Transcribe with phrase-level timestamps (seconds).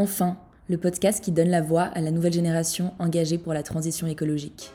[0.00, 0.38] Enfin,
[0.70, 4.72] le podcast qui donne la voix à la nouvelle génération engagée pour la transition écologique.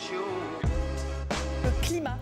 [0.00, 2.18] Le climat,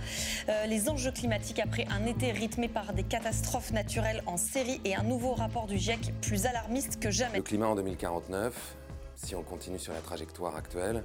[0.51, 4.95] euh, les enjeux climatiques après un été rythmé par des catastrophes naturelles en série et
[4.97, 7.39] un nouveau rapport du GIEC plus alarmiste que jamais.
[7.39, 8.77] Le climat en 2049,
[9.15, 11.05] si on continue sur la trajectoire actuelle,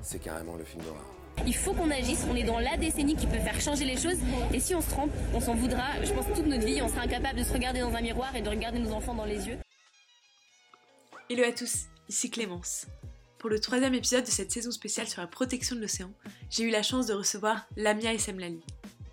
[0.00, 1.15] c'est carrément le film d'horreur.
[1.44, 4.18] Il faut qu'on agisse, on est dans la décennie qui peut faire changer les choses
[4.52, 6.02] et si on se trompe, on s'en voudra.
[6.02, 8.42] Je pense toute notre vie, on sera incapable de se regarder dans un miroir et
[8.42, 9.58] de regarder nos enfants dans les yeux.
[11.28, 12.86] Hello à tous, ici Clémence.
[13.38, 16.10] Pour le troisième épisode de cette saison spéciale sur la protection de l'océan,
[16.50, 18.60] j'ai eu la chance de recevoir Lamia Essemlali.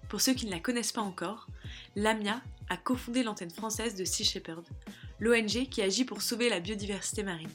[0.10, 1.48] Pour ceux qui ne la connaissent pas encore,
[1.96, 4.64] Lamia a cofondé l'antenne française de Sea Shepherd,
[5.20, 7.50] l'ONG qui agit pour sauver la biodiversité marine.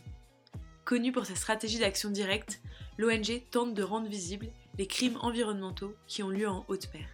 [0.84, 2.60] Connue pour sa stratégie d'action directe,
[2.96, 7.06] l'ONG tente de rendre visibles les crimes environnementaux qui ont lieu en haute mer.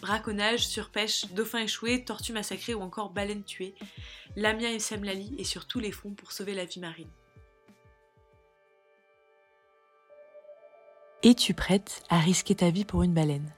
[0.00, 3.74] Braconnage, surpêche, dauphins échoués, tortues massacrées ou encore baleines tuées,
[4.36, 7.08] Lamia et Semlali est sur tous les fronts pour sauver la vie marine.
[11.24, 13.50] Es-tu prête à risquer ta vie pour une baleine?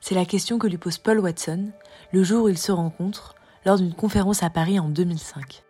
[0.00, 1.72] C'est la question que lui pose Paul Watson
[2.12, 5.64] le jour où ils se rencontrent lors d'une conférence à Paris en 2005.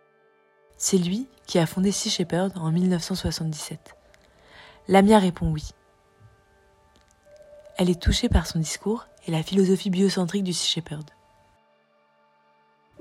[0.77, 3.95] C'est lui qui a fondé Sea Shepherd en 1977.
[4.87, 5.71] Lamia répond oui.
[7.77, 11.03] Elle est touchée par son discours et la philosophie biocentrique du Sea Shepherd.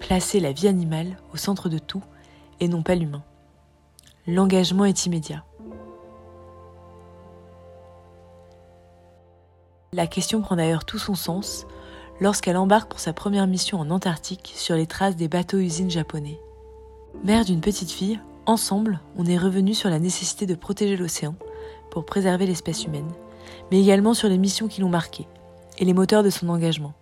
[0.01, 2.03] Placer la vie animale au centre de tout
[2.59, 3.23] et non pas l'humain.
[4.27, 5.45] L'engagement est immédiat.
[9.93, 11.67] La question prend d'ailleurs tout son sens
[12.21, 16.41] lorsqu'elle embarque pour sa première mission en Antarctique sur les traces des bateaux-usines japonais.
[17.23, 21.37] Mère d'une petite fille, ensemble, on est revenu sur la nécessité de protéger l'océan
[21.93, 23.13] pour préserver l'espèce humaine,
[23.71, 25.27] mais également sur les missions qui l'ont marqué
[25.79, 26.95] et les moteurs de son engagement.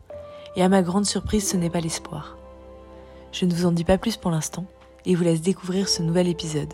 [0.57, 2.37] Et à ma grande surprise, ce n'est pas l'espoir.
[3.33, 4.67] Je ne vous en dis pas plus pour l'instant
[5.05, 6.73] et vous laisse découvrir ce nouvel épisode.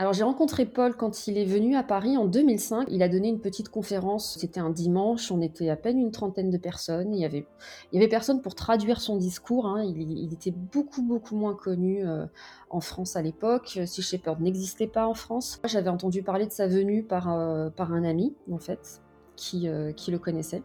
[0.00, 2.88] Alors j'ai rencontré Paul quand il est venu à Paris en 2005.
[2.90, 4.38] Il a donné une petite conférence.
[4.40, 5.30] C'était un dimanche.
[5.30, 7.14] On était à peine une trentaine de personnes.
[7.14, 9.66] Il y avait, personne pour traduire son discours.
[9.66, 9.84] hein.
[9.84, 12.24] Il, était beaucoup beaucoup moins connu euh,
[12.70, 13.78] en France à l'époque.
[13.84, 15.60] Sea Shepherd n'existait pas en France.
[15.66, 19.02] J'avais entendu parler de sa venue par euh, un ami en fait
[19.36, 20.62] qui euh, qui le connaissait.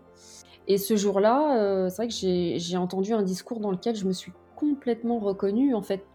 [0.69, 4.31] Et ce jour-là, c'est vrai que j'ai entendu un discours dans lequel je me suis
[4.55, 6.05] complètement reconnue en fait.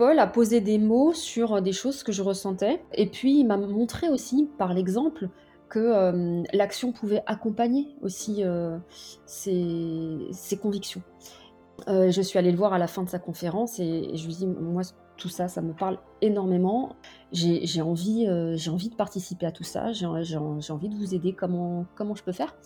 [0.00, 2.80] Paul a posé des mots sur des choses que je ressentais.
[2.94, 5.28] Et puis, il m'a montré aussi, par l'exemple,
[5.68, 8.78] que euh, l'action pouvait accompagner aussi euh,
[9.26, 11.02] ses, convictions.
[11.86, 14.36] Euh, je suis allée le voir à la fin de sa conférence et, je lui
[14.36, 14.84] dis, moi,
[15.18, 16.96] tout ça, ça me parle énormément.
[17.30, 19.92] J'ai envie, euh, j'ai envie de participer à tout ça.
[19.92, 21.34] J'ai envie de vous aider.
[21.34, 22.56] Comment, comment je peux faire?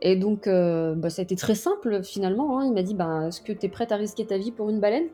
[0.00, 2.58] Et donc, euh, bah, ça a été très simple finalement.
[2.58, 2.64] hein.
[2.64, 4.80] Il m'a dit, bah, est-ce que tu es prête à risquer ta vie pour une
[4.80, 5.08] baleine?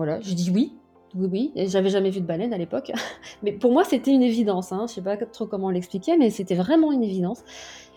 [0.00, 0.72] Voilà, j'ai dit oui.
[1.14, 1.52] Oui, oui.
[1.68, 2.90] J'avais jamais vu de baleine à l'époque.
[3.42, 4.72] Mais pour moi, c'était une évidence.
[4.72, 4.86] Hein.
[4.88, 7.44] Je sais pas trop comment l'expliquer, mais c'était vraiment une évidence.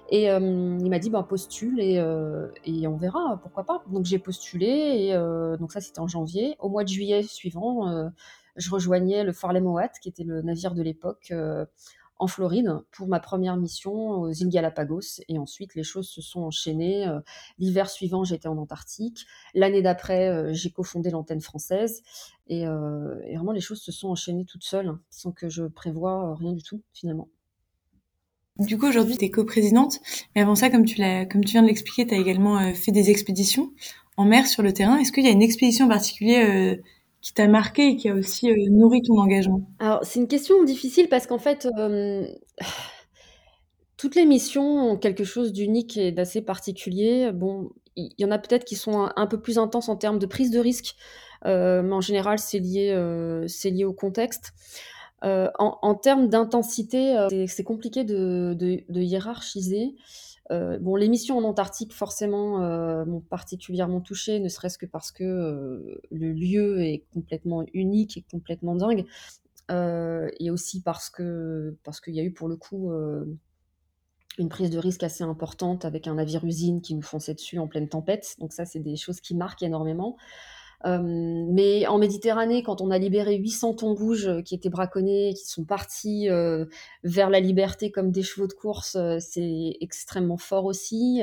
[0.10, 3.84] Et euh, il m'a dit, ben, postule et, euh, et on verra, pourquoi pas.
[3.90, 6.58] Donc j'ai postulé, et euh, donc ça c'était en janvier.
[6.60, 8.10] Au mois de juillet suivant,
[8.58, 11.34] je rejoignais le Farley Mowat, qui était le navire de l'époque,
[12.24, 15.22] en Floride, pour ma première mission aux îles Galapagos.
[15.28, 17.06] Et ensuite, les choses se sont enchaînées.
[17.06, 17.20] Euh,
[17.60, 19.26] L'hiver suivant, j'étais en Antarctique.
[19.54, 22.02] L'année d'après, euh, j'ai cofondé l'antenne française.
[22.48, 25.66] Et, euh, et vraiment, les choses se sont enchaînées toutes seules, hein, sans que je
[25.66, 27.28] prévoie rien du tout, finalement.
[28.58, 30.00] Du coup, aujourd'hui, tu es coprésidente,
[30.36, 30.96] mais avant ça, comme tu,
[31.30, 33.74] comme tu viens de l'expliquer, tu as également fait des expéditions
[34.18, 34.98] en mer sur le terrain.
[34.98, 36.76] Est-ce qu'il y a une expédition euh,
[37.24, 40.62] qui t'a marqué et qui a aussi euh, nourri ton engagement Alors, c'est une question
[40.64, 42.28] difficile parce qu'en fait, euh,
[43.98, 47.32] toutes les missions ont quelque chose d'unique et d'assez particulier.
[47.32, 50.26] Bon, il y, en a peut-être qui sont un, peu plus intenses en termes de
[50.26, 50.96] prise de risque,
[51.46, 52.94] euh, mais en général, c'est lié,
[53.64, 54.52] lié au contexte.
[55.22, 57.16] En, termes d'intensité,
[57.48, 59.96] c'est- compliqué de hiérarchiser.
[60.52, 65.12] Euh, bon, les missions en Antarctique, forcément, euh, m'ont particulièrement touchée, ne serait-ce que parce
[65.12, 69.06] que euh, le lieu est complètement unique et complètement dingue.
[70.40, 72.92] Et aussi parce que parce qu'il y a eu pour le coup
[74.38, 77.90] une prise de risque assez importante avec un navire-usine qui nous fonçait dessus en pleine
[77.90, 78.36] tempête.
[78.40, 80.16] Donc ça, c'est des choses qui marquent énormément.
[80.86, 85.48] Euh, mais en Méditerranée, quand on a libéré 800 thons rouges qui étaient braconnés, qui
[85.48, 86.66] sont partis euh,
[87.04, 91.22] vers la liberté comme des chevaux de course, euh, c'est extrêmement fort aussi.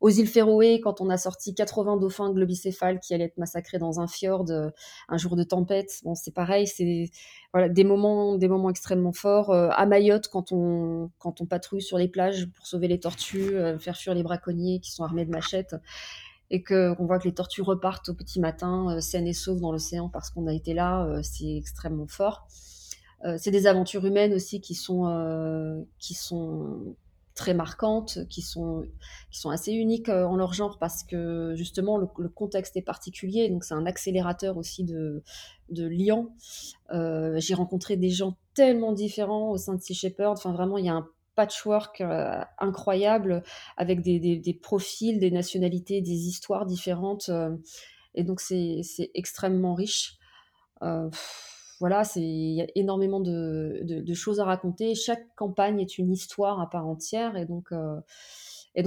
[0.00, 4.00] Aux îles Féroé, quand on a sorti 80 dauphins globicéphales qui allaient être massacrés dans
[4.00, 4.46] un fjord
[5.10, 7.10] un jour de tempête, bon, c'est pareil, c'est
[7.52, 9.52] voilà, des moments, des moments extrêmement forts.
[9.52, 13.94] À Mayotte, quand on, quand on patrouille sur les plages pour sauver les tortues, faire
[13.94, 15.76] fuir les braconniers qui sont armés de machettes,
[16.50, 20.08] et qu'on voit que les tortues repartent au petit matin saines et sauves dans l'océan
[20.08, 22.48] parce qu'on a été là, c'est extrêmement fort.
[23.38, 26.96] c'est des aventures humaines aussi qui sont qui sont
[27.36, 28.84] très marquantes, qui sont,
[29.30, 33.64] qui sont assez uniques en leur genre parce que justement le, contexte est particulier, donc
[33.64, 35.22] c'est un accélérateur aussi de,
[35.70, 36.28] de liens.
[37.38, 40.88] J'ai rencontré des gens tellement différents au sein de Sea Shepherd, enfin vraiment il y
[40.88, 43.42] a un patchwork euh, incroyable
[43.76, 47.28] avec des, profils, des nationalités, des histoires différentes.
[47.28, 47.56] Euh,
[48.14, 48.82] et donc, c'est
[49.14, 50.16] extrêmement riche.
[50.82, 51.08] Euh,
[51.78, 54.94] voilà, il y a énormément de, choses à raconter.
[54.94, 57.36] Chaque campagne est une histoire à part entière.
[57.36, 57.72] Et donc,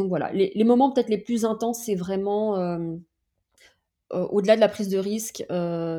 [0.09, 2.77] voilà, les moments peut-être les plus intenses, c'est vraiment,
[4.11, 5.43] au-delà de la prise de risque,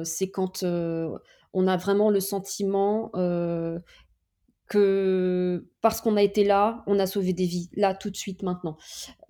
[0.04, 3.10] c'est quand on a vraiment le sentiment
[4.68, 8.42] que parce qu'on a été là, on a sauvé des vies, là, tout de suite,
[8.42, 8.76] maintenant.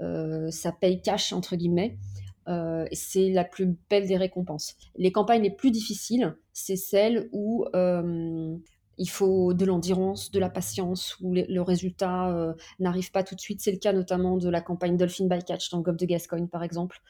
[0.00, 1.98] Euh, ça paye cash, entre guillemets.
[2.46, 4.76] Euh, c'est la plus belle des récompenses.
[4.96, 8.56] Les campagnes les plus difficiles, c'est celles où euh,
[8.98, 13.60] il faut de l'endurance, de la patience, où le résultat n'arrive pas tout de suite.
[13.60, 16.62] C'est le cas notamment de la campagne Dolphin by Catch dans le de Gascogne, par
[16.62, 17.00] exemple,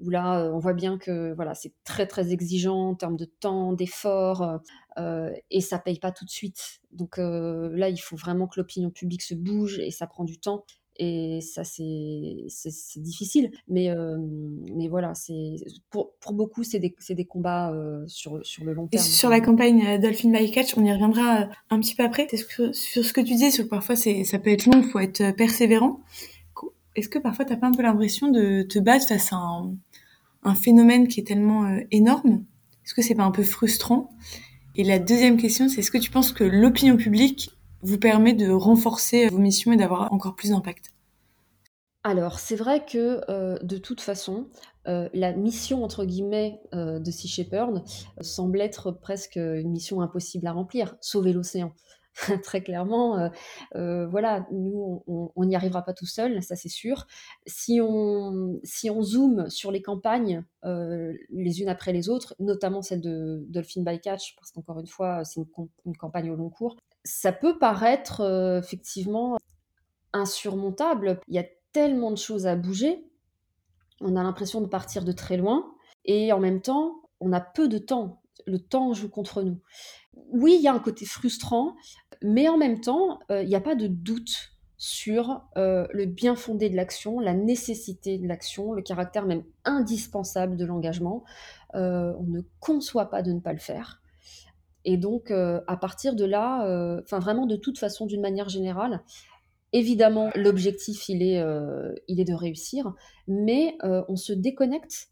[0.00, 3.24] où là, euh, on voit bien que voilà, c'est très très exigeant en termes de
[3.24, 4.58] temps, d'effort, euh,
[4.98, 6.80] euh, et ça paye pas tout de suite.
[6.92, 10.64] Donc là, il faut vraiment que l'opinion publique se bouge, et ça prend du temps.
[10.98, 12.46] Et ça, c'est
[12.96, 13.50] difficile.
[13.68, 13.94] Mais,
[14.74, 15.12] mais voilà,
[15.90, 17.70] pour, pour beaucoup, c'est des, des, combats
[18.06, 19.04] sur, sur le long terme.
[19.04, 22.26] Et sur la campagne Dolphin by Catch, on y reviendra un petit peu après.
[22.32, 22.72] sur
[23.04, 26.00] ce que tu disais, sur que parfois ça peut être long, il faut être persévérant.
[26.96, 30.54] Est-ce que parfois tu n'as pas un peu l'impression de te battre face à un,
[30.54, 32.44] phénomène qui est tellement euh, énorme?
[32.84, 34.08] Est-ce que c'est pas un peu frustrant?
[34.76, 37.50] Et la deuxième question, c'est est-ce que tu penses que l'opinion publique
[37.82, 40.86] vous permet de renforcer vos missions et d'avoir encore plus d'impact?
[42.02, 44.46] Alors, c'est vrai que euh, de toute façon,
[44.86, 47.82] euh, la mission entre guillemets de Sea Shepherd
[48.20, 51.74] semble être presque une mission impossible à remplir, sauver l'océan.
[52.42, 53.28] très clairement, euh,
[53.74, 57.06] euh, voilà, nous, on n'y arrivera pas tout seul, ça c'est sûr.
[57.46, 62.80] Si on, si on zoome sur les campagnes, euh, les unes après les autres, notamment
[62.80, 65.40] celle de Dolphin by Catch, parce qu'encore une fois, c'est
[65.84, 68.22] une, campagne au long cours, ça peut paraître
[68.62, 69.38] effectivement
[70.12, 71.20] insurmontable.
[71.28, 73.06] Il y a tellement de choses à bouger,
[74.00, 75.70] on a l'impression de partir de très loin,
[76.06, 78.22] et en même temps, on a peu de temps.
[78.46, 79.60] Le temps joue contre nous
[80.30, 81.76] oui, il y a un côté frustrant,
[82.26, 86.34] mais en même temps, euh, il n'y a pas de doute sur euh, le bien
[86.34, 91.22] fondé de l'action, la nécessité de l'action, le caractère même indispensable de l'engagement.
[91.74, 94.02] Euh, on ne conçoit pas de ne pas le faire.
[94.84, 99.02] Et donc, à partir de là, vraiment de toute façon, d'une manière générale,
[99.72, 101.44] évidemment, l'objectif, il est,
[102.06, 102.94] il est de réussir,
[103.26, 105.08] mais on se déconnecte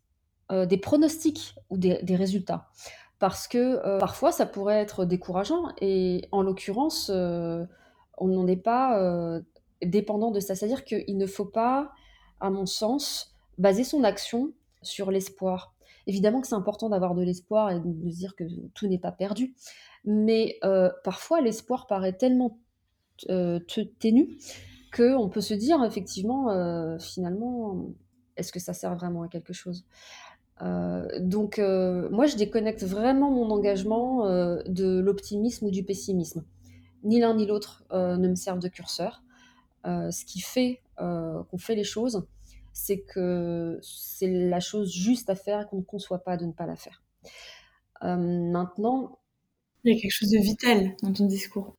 [0.53, 2.69] des pronostics ou des résultats
[3.25, 7.65] parce que euh, parfois ça pourrait être décourageant et en l'occurrence euh,
[8.19, 9.41] on n'en est pas euh,
[9.81, 10.55] dépendant de ça.
[10.55, 11.91] C'est-à-dire qu'il ne faut pas,
[12.41, 15.75] à mon sens, baser son action sur l'espoir.
[16.07, 18.45] Évidemment que c'est important d'avoir de l'espoir et de se dire que
[18.75, 19.55] tout n'est pas perdu,
[20.05, 20.61] mais
[21.03, 22.59] parfois l'espoir paraît tellement
[23.27, 24.37] ténu
[24.95, 27.87] qu'on peut se dire effectivement finalement
[28.37, 29.87] est-ce que ça sert vraiment à quelque chose?
[30.63, 36.45] Euh, donc, euh, moi, je déconnecte vraiment mon engagement euh, de l'optimisme ou du pessimisme.
[37.03, 39.23] Ni l'un ni l'autre ne me servent de curseur.
[39.85, 42.27] ce qui fait qu'on fait les choses,
[42.73, 46.53] c'est que c'est la chose juste à faire et qu'on ne conçoit pas de ne
[46.53, 47.03] pas la faire.
[48.01, 49.19] maintenant.
[49.85, 51.77] Il y a quelque chose de vital dans ton discours.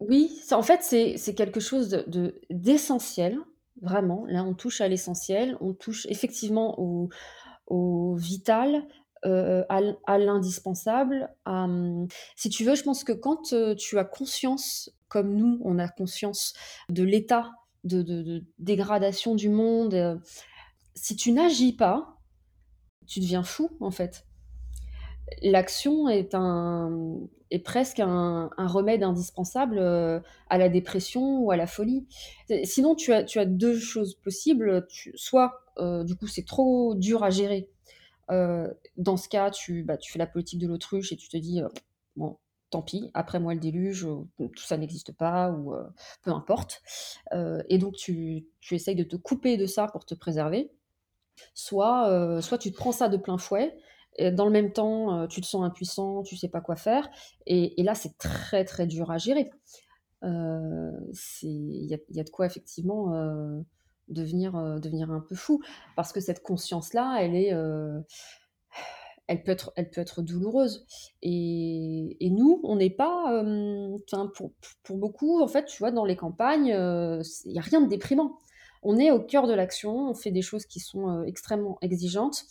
[0.00, 2.04] Oui, en fait, c'est quelque chose
[2.50, 4.26] d'essentiel, de, vraiment.
[4.26, 7.08] Là, on touche à l'essentiel, on touche effectivement au,
[7.68, 8.86] au vital,
[9.24, 11.28] euh, à, l'indispensable.
[12.36, 15.88] si tu veux, je pense que quand euh, tu as conscience, comme nous, on a
[15.88, 16.54] conscience
[16.88, 17.50] de l'état
[17.82, 20.16] de, dégradation du monde, euh,
[20.94, 22.16] si tu n'agis pas,
[23.08, 24.24] tu deviens fou en fait.
[25.42, 27.18] L'action est, un,
[27.50, 32.06] est presque un, remède indispensable à la dépression ou à la folie.
[32.62, 34.86] Sinon, tu as, tu as deux choses possibles.
[35.16, 37.70] soit euh, du coup, c'est trop dur à gérer.
[38.30, 41.36] Euh, dans ce cas, tu, bah, tu fais la politique de l'autruche et tu te
[41.36, 41.68] dis, euh,
[42.16, 42.38] bon,
[42.70, 44.06] tant pis, après moi le déluge,
[44.38, 45.74] tout ça n'existe pas, ou
[46.22, 46.82] peu importe.
[47.68, 50.70] et donc, tu, tu, essayes de te couper de ça pour te préserver.
[51.54, 53.74] Soit, soit tu te prends ça de plein fouet,
[54.16, 57.08] et dans le même temps, tu te sens impuissant, tu sais pas quoi faire,
[57.46, 59.50] et, là, c'est très très dur à gérer.
[60.22, 60.28] Il
[61.42, 63.14] y, y, a de quoi effectivement
[64.08, 65.60] devenir, devenir un peu fou.
[65.96, 67.52] Parce que cette conscience-là, elle est
[69.28, 70.86] elle peut être, elle peut être douloureuse.
[71.22, 73.42] Et, nous, on n'est pas,
[74.10, 77.82] enfin pour, pour, beaucoup, en fait, tu vois, dans les campagnes, il n'y a rien
[77.82, 78.38] de déprimant.
[78.82, 82.44] On est au cœur de l'action, on fait des choses qui sont extrêmement exigeantes,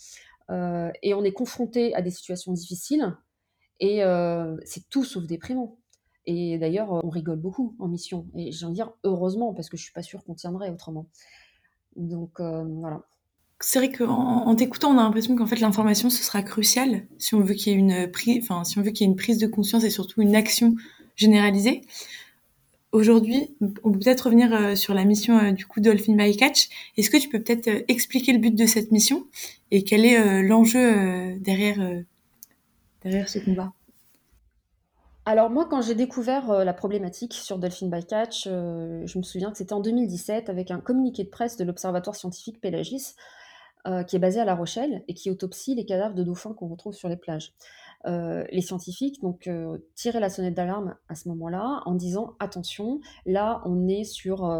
[0.49, 3.15] et on est confronté à des situations difficiles,
[3.79, 4.01] et
[4.63, 5.77] c'est tout sauf déprimant.
[6.27, 8.27] Et d'ailleurs, on rigole beaucoup en mission.
[8.35, 11.07] Et j'ai envie de dire heureusement, parce que je suis pas sûre qu'on tiendrait autrement.
[11.97, 13.01] Donc voilà
[13.59, 17.33] c'est vrai qu'en en, t'écoutant, on a l'impression qu'en fait l'information ce sera crucial si
[17.33, 19.17] on veut qu'il y ait une prise, enfin si on veut qu'il y ait une
[19.17, 20.75] prise de conscience et surtout une action
[21.15, 21.81] généralisée.
[22.93, 26.69] Aujourd'hui, on peut peut-être revenir euh, sur la mission euh, du coup Dolphin by Catch.
[26.95, 29.27] Est-ce que tu peux peut-être euh, expliquer le but de cette mission
[29.71, 31.79] et quel est l'enjeu derrière
[33.03, 33.73] derrière ce combat?
[35.29, 39.57] Alors moi, quand j'ai découvert la problématique sur Dolphin by Catch, je me souviens que
[39.57, 43.13] c'était en 2017 avec un communiqué de presse de l'Observatoire scientifique Pélagis
[43.87, 46.67] euh, qui est basé à La Rochelle et qui autopsie les cadavres de dauphins qu'on
[46.67, 47.53] retrouve sur les plages.
[48.05, 52.99] Euh, les scientifiques donc euh, tiraient la sonnette d'alarme à ce moment-là en disant attention,
[53.25, 54.51] là on est sur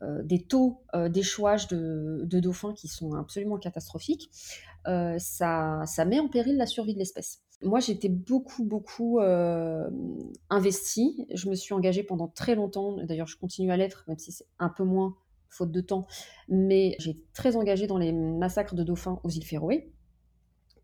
[0.00, 4.30] des taux d'échouage de, dauphins qui sont absolument catastrophiques.
[4.84, 7.42] Ça, met en péril la survie de l'espèce.
[7.62, 9.20] Moi, j'étais beaucoup, beaucoup
[10.48, 11.26] investie.
[11.34, 12.96] Je me suis engagée pendant très longtemps.
[13.04, 15.16] D'ailleurs, je continue à l'être, même si c'est un peu moins
[15.50, 16.06] faute de temps,
[16.48, 19.92] mais j'ai très engagé dans les massacres de dauphins aux îles Féroé,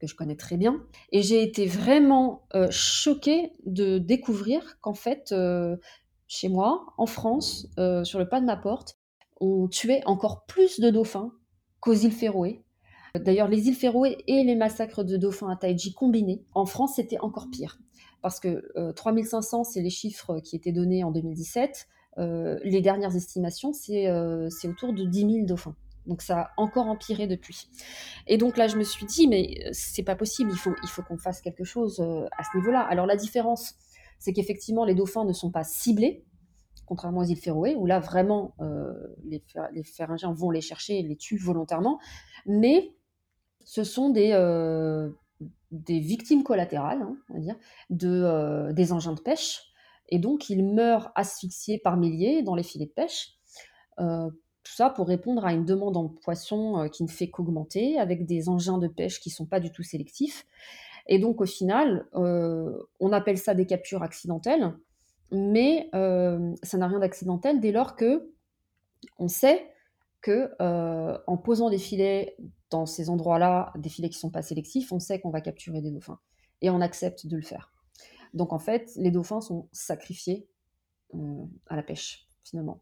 [0.01, 5.33] que je connais très bien, et j'ai été vraiment euh, choquée de découvrir qu'en fait,
[5.33, 5.77] euh,
[6.27, 8.99] chez moi, en France, euh, sur le pas de ma porte,
[9.41, 11.33] on tuait encore plus de dauphins
[11.81, 12.65] qu'aux îles Féroé.
[13.19, 17.19] D'ailleurs, les îles Féroé et les massacres de dauphins à Taïji combinés, en France, c'était
[17.19, 17.79] encore pire.
[18.23, 21.87] Parce que 3500, c'est les chiffres qui étaient donnés en 2017.
[22.19, 25.77] Euh, les dernières estimations, euh, c'est autour de 10 000 dauphins.
[26.07, 27.69] Donc ça a encore empiré depuis.
[28.27, 31.19] Et donc là, je me suis dit, mais euh, c'est pas possible, il faut, qu'on
[31.19, 32.81] fasse quelque chose à ce niveau-là.
[32.81, 33.75] Alors la différence,
[34.19, 36.25] c'est qu'effectivement, les dauphins ne sont pas ciblés,
[36.87, 38.55] contrairement aux îles Féroé, où là, vraiment,
[39.25, 39.43] les,
[39.73, 39.83] les
[40.33, 41.99] vont les chercher et les tuent volontairement.
[42.47, 42.95] Mais
[43.67, 44.31] ce sont des,
[45.71, 47.57] des victimes collatérales, hein, on va dire,
[47.91, 49.67] de, des engins de pêche
[50.09, 53.33] et donc ils meurent asphyxiés par milliers dans les filets de pêche.
[53.99, 54.31] Euh,
[54.63, 58.27] tout ça pour répondre à une demande en poisson euh, qui ne fait qu'augmenter, avec
[58.27, 60.47] des engins de pêche qui ne sont pas du tout sélectifs.
[61.07, 64.75] Et donc au final, euh, on appelle ça des captures accidentelles,
[65.33, 68.31] mais ça n'a rien d'accidentel dès lors que
[69.19, 69.69] on sait
[70.27, 70.51] que
[71.27, 72.37] en posant des filets
[72.71, 75.81] dans ces endroits-là, des filets qui ne sont pas sélectifs, on sait qu'on va capturer
[75.81, 76.19] des dauphins.
[76.63, 77.73] Et on accepte de le faire.
[78.35, 80.49] Donc en fait, les dauphins sont sacrifiés
[81.15, 82.81] euh, à la pêche, finalement.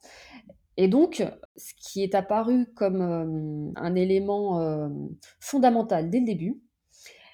[0.76, 1.22] Et donc,
[1.56, 4.88] ce qui est apparu comme euh, un élément euh,
[5.38, 6.60] fondamental dès le début,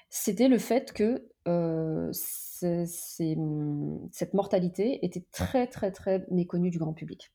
[0.09, 1.27] c'était le fait que
[2.85, 7.31] cette mortalité était très, très, très méconnue du grand public.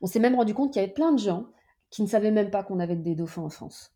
[0.00, 1.46] On s'est même rendu compte qu'il y avait plein de gens
[1.90, 3.94] qui ne savaient même pas qu'on avait des dauphins en France.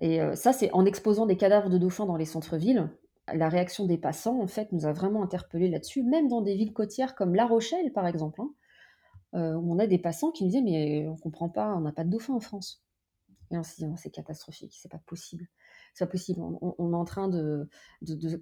[0.00, 2.90] Et ça, c'est en exposant des cadavres de dauphins dans les centres-villes,
[3.32, 6.72] la réaction des passants, en fait, nous a vraiment interpellés là-dessus, même dans des villes
[6.72, 8.50] côtières comme La Rochelle, par exemple, hein,
[9.34, 11.92] euh, où on a des passants qui nous disaient Mais on comprend pas, on n'a
[11.92, 12.84] pas de dauphin en France.
[13.50, 15.48] Et on s'est dit C'est catastrophique, c'est pas possible.
[15.94, 16.40] C'est pas possible.
[16.40, 17.68] On, est en train de,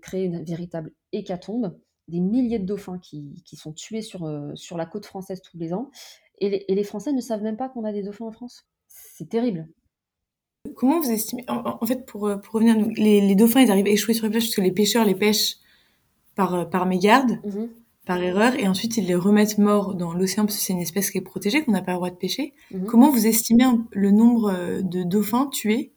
[0.03, 4.87] créer une véritable hécatombe, des milliers de dauphins qui, sont tués sur, euh, sur la
[4.87, 5.91] côte française tous les ans,
[6.39, 8.67] et les Français ne savent même pas qu'on a des dauphins en France.
[8.89, 9.69] C'est terrible.
[10.75, 13.91] Comment vous estimez en, fait, pour, euh, pour revenir, les, les, dauphins, ils arrivent à
[13.91, 15.57] échouer sur les plages parce que les pêcheurs les pêchent
[16.35, 17.69] par, euh, par mégarde, mhm.
[18.07, 21.11] par erreur, et ensuite ils les remettent morts dans l'océan parce que c'est une espèce
[21.11, 22.55] qui est protégée, qu'on n'a pas le droit de pêcher.
[22.73, 22.87] Mhm.
[22.87, 25.93] Comment vous estimez le nombre de dauphins tués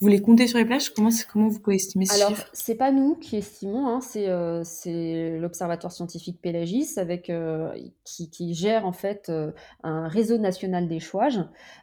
[0.00, 0.90] vous les comptez sur les plages?
[0.90, 5.38] Comment, comment vous pouvez estimer ce Alors, c'est pas nous qui estimons, hein, c'est euh,
[5.38, 7.72] l'Observatoire scientifique Pélagis avec, euh,
[8.04, 11.40] qui, qui, gère en fait euh, un réseau national d'échouage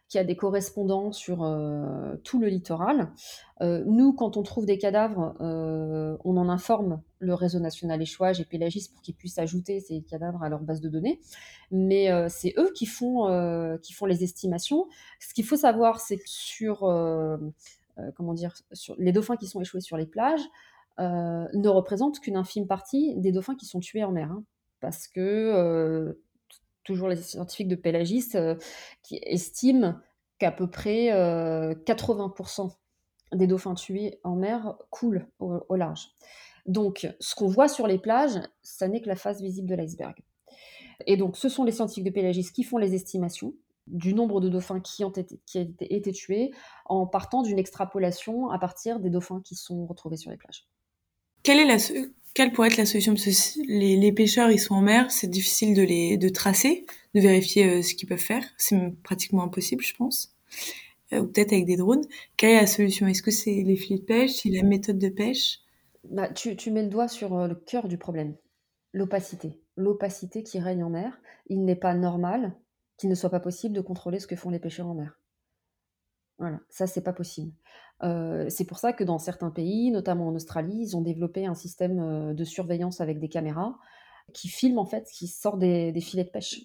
[0.10, 1.38] qui a des correspondants sur
[2.24, 3.12] tout le littoral.
[3.62, 8.90] nous, quand on trouve des cadavres, on en informe le réseau national échouage et Pélagis
[8.94, 11.20] pour qu'ils puissent ajouter ces cadavres à leur base de données.
[11.72, 14.88] Mais c'est eux qui font, qui font les estimations.
[15.20, 16.84] Ce qu'il faut savoir, c'est que sur
[18.16, 18.54] comment dire,
[18.98, 20.44] les dauphins qui sont échoués sur les plages
[21.00, 24.32] euh, ne représentent qu'une infime partie des dauphins qui sont tués en mer.
[24.32, 24.44] Hein.
[24.80, 26.22] parce que euh,
[26.84, 28.34] toujours les scientifiques de Pélagis
[29.02, 29.96] qui estiment
[30.38, 32.76] qu'à peu près 80%
[33.32, 36.10] des dauphins tués en mer coulent au, large.
[36.66, 40.16] Donc, ce qu'on voit sur les plages, ça n'est que la face visible de l'iceberg.
[41.08, 43.54] Et donc, ce sont les scientifiques de Pélagis qui font les estimations
[43.88, 46.52] du nombre de dauphins qui ont été, qui été tués
[46.86, 50.68] en partant d'une extrapolation à partir des dauphins qui sont retrouvés sur les plages.
[51.44, 51.78] Quelle, est la,
[52.34, 53.14] quelle pourrait être la solution?
[53.14, 56.86] Parce que les, les, pêcheurs, ils sont en mer, c'est difficile de les de tracer,
[57.14, 58.46] de vérifier euh, ce qu'ils peuvent faire.
[58.58, 60.34] C'est pratiquement impossible, je pense.
[61.12, 62.06] Euh, ou peut-être avec des drones.
[62.38, 63.08] Quelle est la solution?
[63.08, 64.32] Est-ce que c'est les filets de pêche?
[64.32, 65.60] C'est la méthode de pêche?
[66.10, 68.36] Bah, tu, tu, mets le doigt sur euh, le cœur du problème.
[68.94, 69.60] L'opacité.
[69.76, 71.20] L'opacité qui règne en mer.
[71.48, 72.56] Il n'est pas normal
[72.98, 75.20] qu'il ne soit pas possible de contrôler ce que font les pêcheurs en mer.
[76.40, 77.54] Voilà, ça c'est pas possible.
[78.04, 81.54] Euh, c'est pour ça que dans certains pays, notamment en Australie, ils ont développé un
[81.54, 83.78] système euh, de surveillance avec des caméras
[84.34, 86.62] qui filment en fait qui sort des, filets de pêche.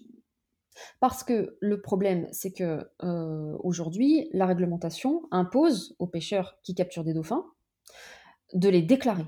[1.01, 7.05] Parce que le problème, c'est que euh, aujourd'hui, la réglementation impose aux pêcheurs qui capturent
[7.05, 7.45] des dauphins
[8.55, 9.27] de les déclarer.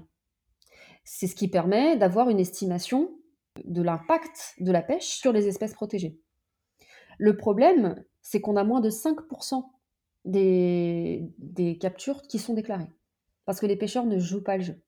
[1.04, 3.11] C'est ce qui permet d'avoir une estimation
[3.64, 6.19] de l'impact de la pêche sur les espèces protégées.
[7.20, 9.62] Le problème, c'est qu'on a moins de 5%
[10.24, 12.90] des, captures qui sont déclarées.
[13.44, 14.80] Parce que les pêcheurs ne jouent pas le jeu.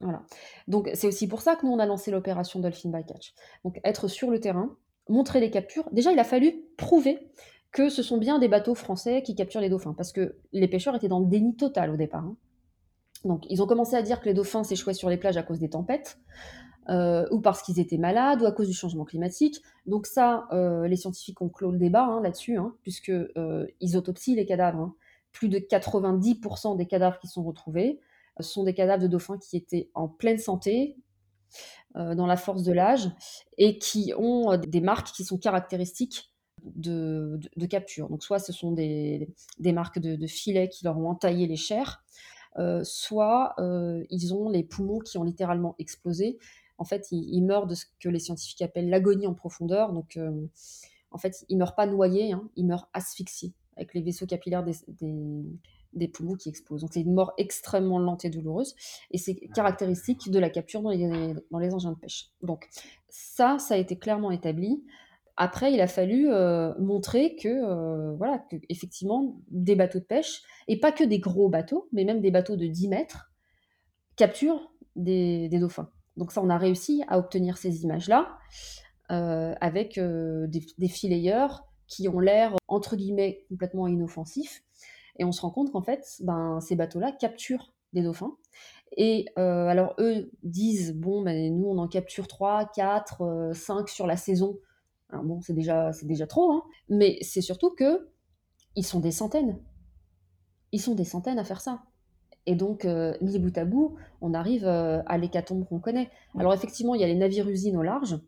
[0.00, 0.22] Voilà.
[0.68, 3.34] Donc c'est aussi pour ça que nous on a lancé l'opération Dolphin by Catch.
[3.64, 4.76] Donc être sur le terrain,
[5.08, 5.88] montrer les captures.
[5.90, 7.28] Déjà il a fallu prouver
[7.72, 10.94] que ce sont bien des bateaux français qui capturent les dauphins, parce que les pêcheurs
[10.94, 12.24] étaient dans le déni total au départ.
[12.24, 12.36] Hein.
[13.24, 15.58] Donc ils ont commencé à dire que les dauphins s'échouaient sur les plages à cause
[15.58, 16.20] des tempêtes.
[16.90, 19.60] Euh, ou parce qu'ils étaient malades, ou à cause du changement climatique.
[19.84, 23.98] Donc ça, euh, les scientifiques ont clos le débat hein, là-dessus, hein, puisque euh, ils
[23.98, 24.80] autopsient les cadavres.
[24.80, 24.94] Hein.
[25.32, 28.00] Plus de 90% des cadavres qui sont retrouvés
[28.40, 30.96] sont des cadavres de dauphins qui étaient en pleine santé,
[31.94, 33.10] dans la force de l'âge,
[33.56, 38.08] et qui ont des marques qui sont caractéristiques de, capture.
[38.08, 39.28] Donc soit ce sont des,
[39.72, 42.04] marques de, de, filets qui leur ont entaillé les chairs,
[42.82, 46.38] soit ils ont les poumons qui ont littéralement explosé
[46.78, 49.92] en fait, il, meurt de ce que les scientifiques appellent l'agonie en profondeur.
[49.92, 50.46] Donc, euh,
[51.10, 56.08] en fait, il meurt pas noyé, hein, il meurt asphyxié, avec les vaisseaux capillaires des,
[56.08, 56.82] poumons qui explosent.
[56.82, 58.76] Donc, c'est une mort extrêmement lente et douloureuse.
[59.10, 62.30] Et c'est caractéristique de la capture dans les, engins de pêche.
[62.42, 62.68] Donc,
[63.08, 64.84] ça, ça a été clairement établi.
[65.36, 70.78] Après, il a fallu euh, montrer que, euh, voilà, effectivement, des bateaux de pêche, et
[70.78, 73.32] pas que des gros bateaux, mais même des bateaux de 10 mètres,
[74.16, 75.90] capturent des dauphins.
[76.18, 78.38] Donc ça, on a réussi à obtenir ces images-là
[79.10, 84.62] euh, avec euh, des, des fileyeurs qui ont l'air, entre guillemets, complètement inoffensifs.
[85.16, 88.36] Et on se rend compte qu'en fait, ben, ces bateaux-là capturent des dauphins.
[88.96, 94.06] Et euh, alors, eux disent, bon, ben, nous, on en capture 3, 4, 5 sur
[94.06, 94.58] la saison.
[95.10, 96.62] Alors bon, c'est déjà, c'est déjà trop, hein.
[96.90, 98.10] mais c'est surtout que
[98.76, 99.58] ils sont des centaines.
[100.72, 101.82] Ils sont des centaines à faire ça.
[102.48, 106.08] Et donc, euh, mis bout à bout, on arrive euh, à l'hécatombe qu'on connaît.
[106.38, 108.18] Alors effectivement, il y a les navires-usines au large,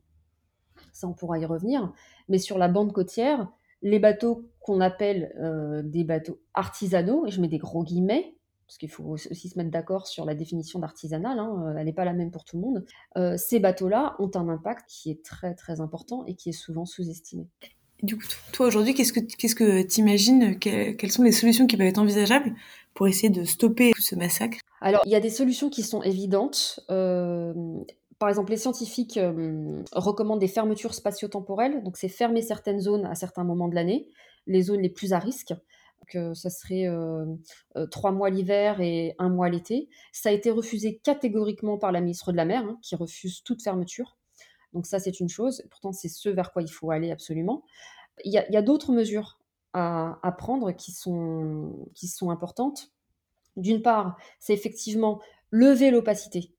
[0.92, 1.90] ça on pourra y revenir,
[2.28, 7.40] mais sur la bande côtière, les bateaux qu'on appelle euh, des bateaux artisanaux, et je
[7.40, 11.38] mets des gros guillemets, parce qu'il faut aussi se mettre d'accord sur la définition d'artisanal,
[11.38, 14.85] hein, elle n'est pas la même pour tout le monde, ces bateaux-là ont un impact
[14.87, 17.48] qui est très très important et qui est souvent sous-estimé.
[18.03, 20.59] Du coup, toi aujourd'hui, qu'est-ce que qu'est-ce que t'imagines?
[20.59, 22.55] Quelles sont les solutions qui peuvent être envisageables
[22.95, 24.59] pour essayer de stopper ce massacre?
[24.81, 26.81] Alors, il y a des solutions qui sont évidentes.
[26.91, 27.53] Euh,
[28.19, 31.83] par exemple, les scientifiques euh, recommandent des fermetures spatio-temporelles.
[31.83, 34.09] Donc, c'est fermer certaines zones à certains moments de l'année,
[34.47, 35.53] les zones les plus à risque.
[36.09, 37.25] Que ça serait euh,
[37.91, 39.89] trois mois l'hiver et un mois l'été.
[40.11, 43.63] Ça a été refusé catégoriquement par la ministre de la Mer, hein, qui refuse toute
[43.63, 44.17] fermeture.
[44.72, 45.62] Donc ça, c'est une chose.
[45.70, 47.62] Pourtant, c'est ce vers quoi il faut aller absolument.
[48.24, 49.40] Il y a, d'autres mesures
[49.72, 52.92] à, prendre qui sont, qui sont importantes.
[53.56, 56.54] D'une part, c'est effectivement lever l'opacité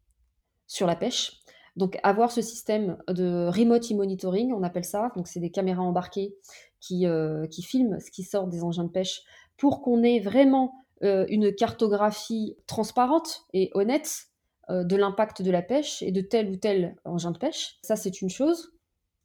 [0.67, 1.41] sur la pêche.
[1.78, 5.12] Donc avoir ce système de remote e-monitoring, on appelle ça.
[5.15, 6.36] Donc c'est des caméras embarquées
[6.80, 9.21] qui, euh, qui filment ce qui sort des engins de pêche
[9.58, 14.31] pour qu'on ait vraiment euh, une cartographie transparente et honnête
[14.69, 17.78] de l'impact de la pêche et de tel ou tel engin de pêche.
[17.84, 18.71] Ça, c'est une chose.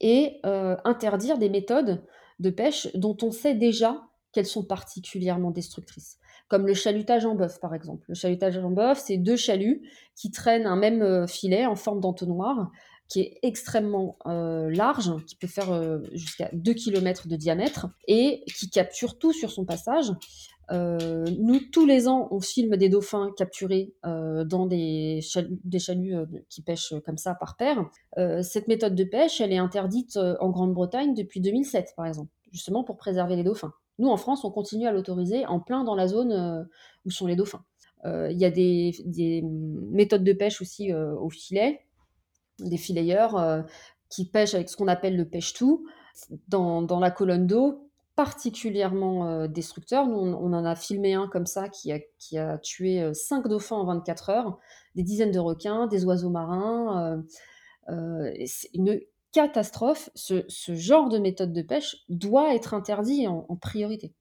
[0.01, 2.05] Et euh, interdire des méthodes
[2.38, 6.18] de pêche dont on sait déjà qu'elles sont particulièrement destructrices.
[6.49, 8.05] Comme le chalutage en bœuf, par exemple.
[8.09, 9.83] Le chalutage en bœuf, c'est deux chaluts
[10.14, 12.70] qui traînent un même euh, filet en forme d'entonnoir
[13.09, 19.16] qui est extrêmement large, qui peut faire jusqu'à 2 km de diamètre, et qui capture
[19.16, 20.11] tout sur son passage,
[20.73, 26.27] euh, nous, tous les ans, on filme des dauphins capturés euh, dans des, chaluts, euh,
[26.49, 27.89] qui pêchent comme ça par paire.
[28.43, 32.97] cette méthode de pêche, elle est interdite en Grande-Bretagne depuis 2007, par exemple, justement pour
[32.97, 33.73] préserver les dauphins.
[33.99, 36.69] Nous, en France, on continue à l'autoriser en plein dans la zone
[37.05, 37.65] où sont les dauphins.
[38.05, 41.81] Il y a des, des, méthodes de pêche aussi au filet,
[42.59, 43.65] des fileyeurs
[44.09, 45.87] qui pêchent avec ce qu'on appelle le pêche-tout.
[46.49, 47.86] dans la colonne d'eau
[48.17, 50.07] particulièrement euh, destructeur.
[50.07, 54.31] Nous, on, en a filmé un comme ça qui a, tué 5 dauphins en 24
[54.31, 54.59] heures,
[54.95, 57.23] des dizaines de requins, des oiseaux marins.
[58.47, 59.01] c'est une
[59.37, 60.09] catastrophe.
[60.15, 64.15] Ce, genre de méthode de pêche doit être interdit en, priorité.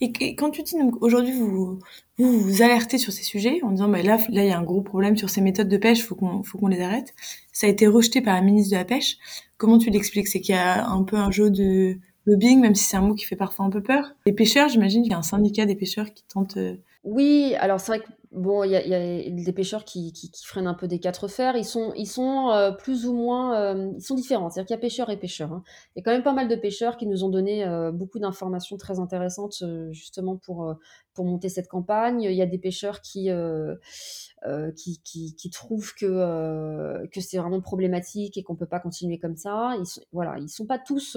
[0.00, 1.78] Et, quand tu dis aujourd'hui vous,
[2.16, 4.62] vous, vous alertez sur ces sujets en disant bah là là il y a un
[4.62, 7.14] gros problème sur ces méthodes de pêche, faut qu'on faut qu'on les arrête.
[7.52, 9.18] Ça a été rejeté par la ministre de la pêche.
[9.58, 10.28] Comment tu l'expliques?
[10.28, 13.14] C'est qu'il y a un peu un jeu de lobbying, même si c'est un mot
[13.14, 14.14] qui fait parfois un peu peur.
[14.26, 16.56] Les pêcheurs, j'imagine qu'il y a un syndicat des pêcheurs qui tente.
[16.56, 20.12] Euh, oui, alors c'est vrai que Bon, il y, a des pêcheurs qui,
[20.44, 21.56] freinent un peu des quatre fers.
[21.56, 24.50] Ils sont, ils sont euh, plus ou moins, euh, ils sont différents.
[24.50, 25.52] C'est-à-dire qu'il y a pêcheurs et pêcheurs.
[25.54, 25.62] Hein.
[25.94, 28.76] Il y a quand même pas mal de pêcheurs qui nous ont donné beaucoup d'informations
[28.76, 30.76] très intéressantes justement pour
[31.14, 32.20] pour monter cette campagne.
[32.22, 33.30] Il y a des pêcheurs qui,
[34.74, 39.76] qui, trouvent que que c'est vraiment problématique et qu'on peut pas continuer comme ça.
[39.78, 41.16] Ils sont, voilà, ils sont pas tous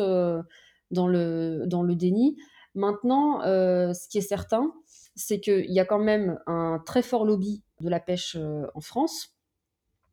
[0.92, 2.38] dans le déni.
[2.76, 4.72] Maintenant, ce qui est certain,
[5.20, 8.82] c'est qu'il y a quand même un très fort lobby de la pêche euh, en
[8.82, 9.36] France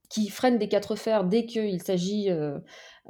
[0.08, 2.58] qui freine des quatre fers dès qu'il s'agit euh,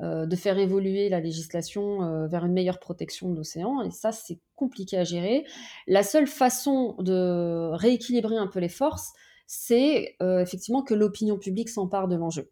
[0.01, 3.83] euh, de faire évoluer la législation vers une meilleure protection de l'océan.
[3.83, 5.45] Et ça, c'est compliqué à gérer.
[5.87, 9.13] La seule façon de rééquilibrer un peu les forces,
[9.47, 12.51] c'est effectivement que l'opinion publique s'empare de l'enjeu.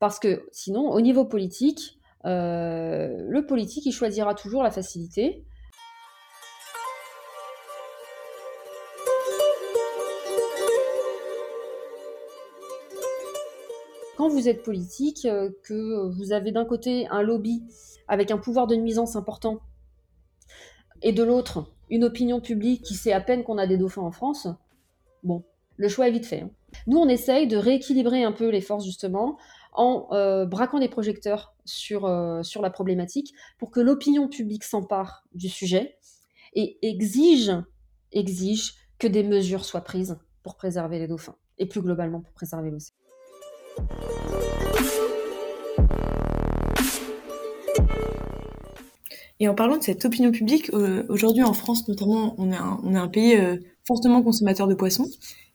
[0.00, 5.44] Parce que sinon, au niveau politique, le politique, il choisira toujours la facilité.
[14.24, 17.62] quand vous êtes politique, euh, que vous avez d'un côté un lobby
[18.08, 19.60] avec un pouvoir de nuisance important,
[21.02, 24.12] et de l'autre une opinion publique qui sait à peine qu'on a des dauphins en
[24.12, 24.48] France,
[25.22, 25.42] bon,
[25.76, 26.40] le choix est vite fait.
[26.40, 26.50] Hein.
[26.86, 29.36] Nous, on essaye de rééquilibrer un peu les forces justement
[29.74, 35.24] en euh, braquant des projecteurs sur, euh, sur la problématique pour que l'opinion publique s'empare
[35.34, 35.98] du sujet
[36.54, 37.52] et exige,
[38.12, 42.70] exige que des mesures soient prises pour préserver les dauphins et plus globalement pour préserver
[42.70, 42.94] l'océan.
[49.40, 52.80] Et en parlant de cette opinion publique, euh, aujourd'hui en France notamment, on est un,
[52.84, 53.36] on est un pays
[53.86, 55.08] fortement consommateur de poissons,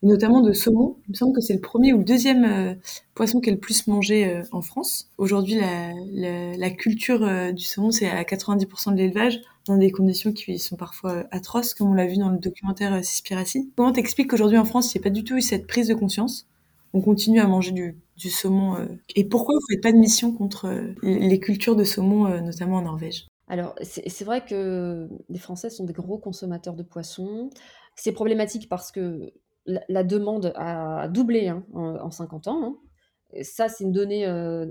[0.03, 0.97] et notamment de saumon.
[1.07, 2.75] Il me semble que c'est le premier ou le deuxième euh,
[3.15, 5.09] poisson qui est le plus mangé euh, en France.
[5.17, 10.59] Aujourd'hui, la, culture euh, du saumon, c'est à 90% de l'élevage, dans des conditions qui
[10.59, 13.71] sont parfois atroces, comme on l'a vu dans le documentaire Cispiracy.
[13.75, 15.95] Comment t'expliques qu'aujourd'hui en France, il n'y a pas du tout eu cette prise de
[15.95, 16.47] conscience?
[16.93, 18.77] On continue à manger du, saumon.
[19.15, 20.71] Et pourquoi vous faites pas de mission contre
[21.03, 23.27] les cultures de saumon, notamment en Norvège?
[23.49, 27.49] Alors, c'est vrai que les Français sont des gros consommateurs de poissons.
[27.99, 29.33] C'est problématique parce que
[29.65, 32.63] la, demande a doublé hein, en, en, 50 ans.
[32.63, 33.43] Hein.
[33.43, 34.65] Ça, c'est une donnée euh,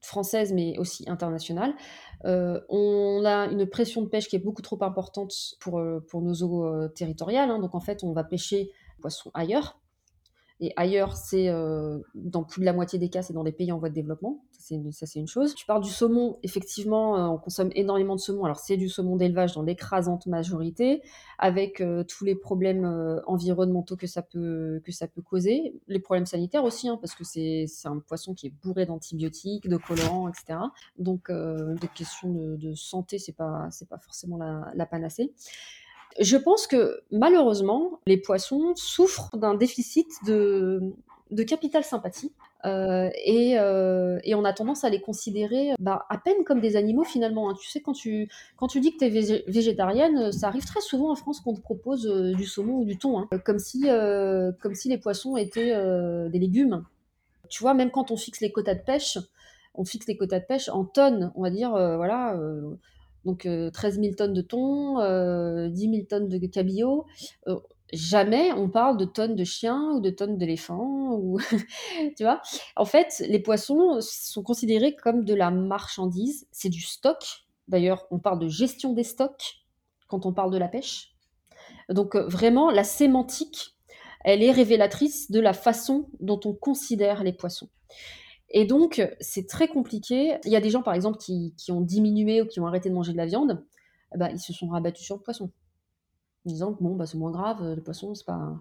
[0.00, 1.74] française, mais aussi internationale.
[2.24, 6.42] Euh, on a une pression de pêche qui est beaucoup trop importante pour, pour nos
[6.42, 7.50] eaux territoriales.
[7.50, 7.58] Hein.
[7.58, 9.79] Donc, en fait, on va pêcher poissons ailleurs
[10.62, 13.72] et ailleurs, c'est euh, dans plus de la moitié des cas, c'est dans les pays
[13.72, 14.44] en voie de développement.
[14.52, 15.54] Ça, c'est une, chose.
[15.54, 16.38] Tu parles du saumon.
[16.42, 18.44] Effectivement, euh, on consomme énormément de saumon.
[18.44, 21.02] Alors, c'est du saumon d'élevage dans l'écrasante majorité,
[21.38, 22.84] avec euh, tous les problèmes
[23.26, 25.80] environnementaux que ça, peut, que ça peut causer.
[25.88, 29.78] Les problèmes sanitaires aussi, hein, parce que c'est un poisson qui est bourré d'antibiotiques, de
[29.78, 30.58] colorants, etc.
[30.98, 35.32] Donc, des questions de, de santé, c'est pas, pas forcément la, la panacée.
[36.18, 40.80] Je pense que malheureusement, les poissons souffrent d'un déficit de,
[41.30, 42.32] de capital sympathie.
[42.66, 47.04] Euh, et, euh, on a tendance à les considérer bah, à peine comme des animaux
[47.04, 47.50] finalement.
[47.50, 47.54] Hein.
[47.58, 51.10] Tu sais, quand tu, quand tu dis que tu es végétarienne, ça arrive très souvent
[51.10, 53.28] en France qu'on te propose euh, du saumon ou du thon, hein.
[53.44, 56.84] comme, si, euh, comme si les poissons étaient euh, des légumes.
[57.48, 59.18] Tu vois, même quand on fixe les quotas de pêche,
[59.74, 62.36] on fixe les quotas de pêche en tonnes, on va dire, voilà
[63.24, 67.06] donc euh, 13 000 tonnes de thon, euh, 10 000 tonnes de cabillaud.
[67.48, 67.58] Euh,
[67.92, 71.20] jamais on parle de tonnes de chiens ou de tonnes d'éléphants.
[72.16, 72.40] Tu vois?
[72.76, 76.46] En fait, les poissons sont considérés comme de la marchandise.
[76.52, 77.46] C'est du stock.
[77.68, 79.60] D'ailleurs, on parle de gestion des stocks
[80.08, 81.14] quand on parle de la pêche.
[81.88, 83.76] Donc euh, vraiment, la sémantique,
[84.24, 87.68] elle est révélatrice de la façon dont on considère les poissons.
[88.50, 90.38] Et donc, c'est très compliqué.
[90.44, 92.94] Il y a des gens, par exemple, qui, ont diminué ou qui ont arrêté de
[92.94, 93.64] manger de la viande.
[94.16, 95.52] Bah, ils se sont rabattus sur le poisson.
[96.46, 98.60] En disant que bon, bah, c'est moins grave, le poisson, c'est pas.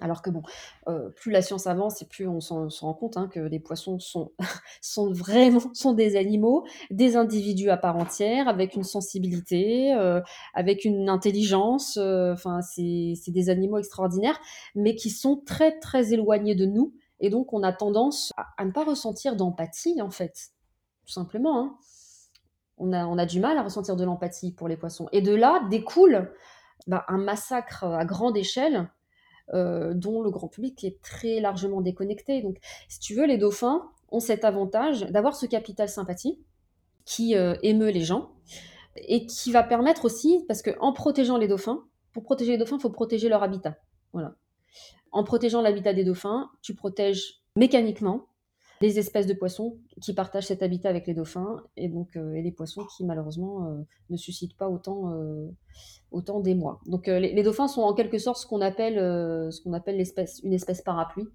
[0.00, 0.42] Alors que bon,
[0.88, 3.98] euh, plus la science avance et plus on s'en rend compte hein, que les poissons
[4.80, 10.20] sont, vraiment sont des animaux, des individus à part entière, avec une sensibilité, euh,
[10.54, 11.98] avec une intelligence.
[12.00, 14.40] Euh, enfin, c'est des animaux extraordinaires,
[14.76, 18.72] mais qui sont très très éloignés de nous et donc, on a tendance à, ne
[18.72, 20.50] pas ressentir d'empathie, en fait,
[21.04, 21.60] tout simplement.
[21.60, 21.76] Hein.
[22.78, 25.08] on a, on a du mal à ressentir de l'empathie pour les poissons.
[25.12, 26.32] Et de là découle
[26.86, 28.90] bah, un massacre à grande échelle
[29.52, 32.40] euh, dont le grand public est très largement déconnecté.
[32.40, 36.38] Donc, si tu veux, les dauphins ont cet avantage d'avoir ce capital sympathie
[37.04, 38.30] qui euh, émeut les gens
[38.96, 42.82] et qui va permettre aussi, parce qu'en protégeant les dauphins, pour protéger les dauphins, il
[42.82, 43.76] faut protéger leur habitat.
[44.12, 44.34] Voilà.
[45.12, 48.26] En protégeant l'habitat des dauphins, tu protèges mécaniquement
[48.80, 52.42] les espèces de poissons qui partagent cet habitat avec les dauphins et donc euh, et
[52.42, 55.48] les poissons qui malheureusement euh, ne suscitent pas autant euh,
[56.10, 56.80] autant d'émoi.
[56.86, 58.96] Donc les, dauphins sont en quelque sorte ce qu'on appelle
[59.52, 61.28] ce qu'on appelle l'espèce une espèce parapluie.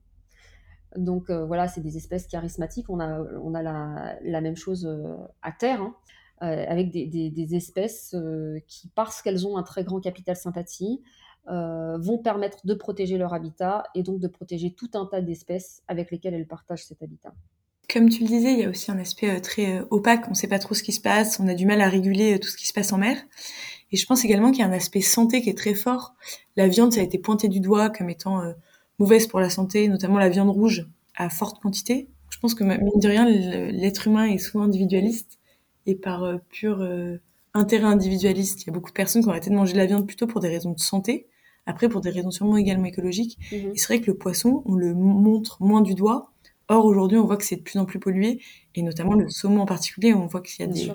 [0.98, 2.90] Donc voilà, c'est des espèces charismatiques.
[2.90, 4.90] On a on a la, même chose
[5.42, 5.82] à terre.
[5.82, 5.96] Hein,
[6.42, 8.16] avec des espèces
[8.68, 11.02] qui, parce qu'elles ont un très grand capital sympathie,
[11.48, 15.84] euh, vont permettre de protéger leur habitat et donc de protéger tout un tas d'espèces
[15.88, 17.36] avec lesquelles elles partagent cet habitat.
[17.94, 20.32] Comme tu le disais, il y a aussi un aspect euh, très euh, opaque, on
[20.32, 22.48] ne sait pas trop ce qui se passe, on a du mal à réguler tout
[22.48, 23.18] ce qui se passe en mer.
[23.92, 26.16] Et je pense également qu'il y a un aspect santé qui est très fort.
[26.56, 28.42] La viande, ça a été pointé du doigt comme étant
[28.98, 32.10] mauvaise pour la santé, notamment la viande rouge à forte quantité.
[32.32, 35.38] Je pense que, mine de rien, l'être humain est souvent individualiste
[35.86, 36.84] et par pur
[37.54, 39.86] intérêt individualiste, il y a beaucoup de personnes qui ont arrêté de manger de la
[39.86, 41.28] viande plutôt pour des raisons de santé
[41.66, 43.38] après, pour des raisons sûrement également écologiques.
[43.52, 43.72] Mhm.
[43.74, 46.32] Et c'est vrai que le poisson, on le montre moins du doigt.
[46.68, 48.40] Or, aujourd'hui, on voit que c'est de plus en plus pollué,
[48.74, 50.92] et notamment le saumon en particulier, on voit qu'il y a des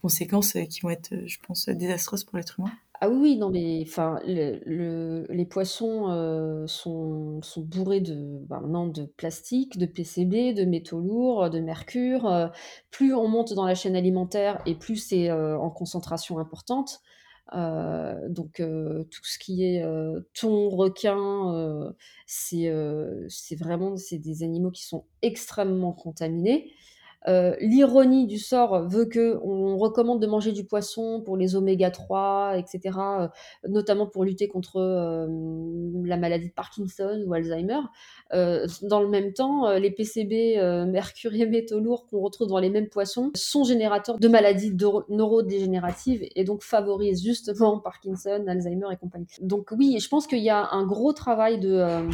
[0.00, 2.70] conséquences euh, qui vont être, euh, je pense, désastreuses pour l'être humain.
[3.00, 9.06] Ah oui, non, mais enfin, le, les poissons euh, sont, sont, bourrés de, ben, de
[9.16, 12.50] plastique, de PCB, de métaux lourds, de mercure.
[12.92, 17.02] plus on monte dans la chaîne alimentaire et plus c'est en concentration importante.
[17.54, 21.92] Euh, donc euh, tout ce qui est euh, thon, requin,
[22.26, 22.68] c'est
[23.58, 26.72] vraiment c'est des animaux qui sont extrêmement contaminés.
[27.28, 31.90] Euh, l'ironie du sort veut que on recommande de manger du poisson pour les oméga
[31.90, 33.28] 3, etc., euh,
[33.68, 35.26] notamment pour lutter contre euh,
[36.04, 37.80] la maladie de Parkinson ou Alzheimer.
[38.30, 40.56] dans le même temps, les PCB,
[40.86, 44.74] mercure et métaux lourds qu'on retrouve dans les mêmes poissons sont générateurs de maladies
[45.08, 49.26] neurodégénératives et donc favorisent justement Parkinson, Alzheimer et compagnie.
[49.40, 52.08] Donc oui, je pense qu'il y a un gros travail de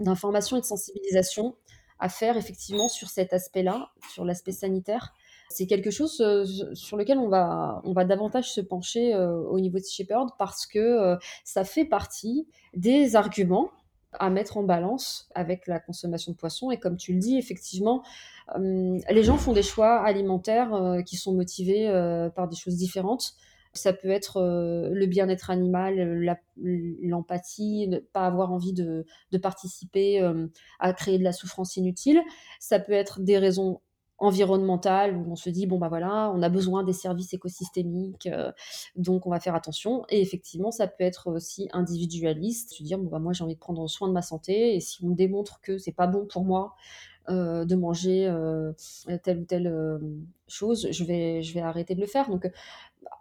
[0.00, 1.54] d'information et de sensibilisation
[1.98, 5.14] à faire effectivement sur cet aspect-là, sur l'aspect sanitaire.
[5.50, 9.60] C'est quelque chose euh, sur lequel on va, on va davantage se pencher euh, au
[9.60, 13.70] niveau de Shepherd parce que euh, ça fait partie des arguments
[14.12, 16.70] à mettre en balance avec la consommation de poissons.
[16.70, 18.04] Et comme tu le dis, effectivement,
[18.56, 21.88] les gens font des choix alimentaires qui sont motivés
[22.36, 23.34] par des choses différentes.
[23.74, 29.04] Ça peut être euh, le bien-être animal, l'empathie, ne pas avoir envie de,
[29.42, 30.46] participer euh,
[30.78, 32.20] à créer de la souffrance inutile.
[32.60, 33.80] Ça peut être des raisons
[34.18, 38.52] environnementales où on se dit bon bah voilà on a besoin des services écosystémiques euh,
[38.94, 43.10] donc on va faire attention et effectivement ça peut être aussi individualiste se dire bon
[43.10, 45.78] bah moi j'ai envie de prendre soin de ma santé et si on démontre que
[45.78, 46.76] c'est pas bon pour moi
[47.28, 48.32] de manger
[49.24, 49.98] telle ou telle
[50.48, 52.28] chose, je vais, je vais arrêter de le faire.
[52.28, 52.50] Donc,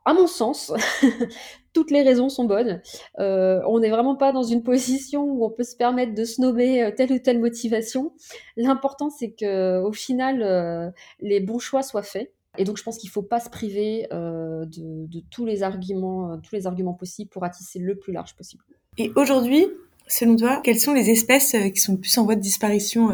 [0.06, 0.74] à mon sens,
[1.74, 2.82] toutes les raisons sont bonnes.
[3.20, 6.84] Euh, on n'est vraiment pas dans une position où on peut se permettre de snober
[6.84, 8.14] euh, telle ou telle motivation.
[8.58, 10.90] L'important, c'est que au final, euh,
[11.20, 12.32] les bons choix soient faits.
[12.58, 16.54] Et donc, je pense qu'il ne faut pas se priver de, tous les arguments, tous
[16.54, 18.64] les arguments possibles pour attisser le plus large possible.
[19.00, 19.66] Et aujourd'hui,
[20.06, 23.10] selon toi, quelles sont les espèces qui sont le plus en voie de disparition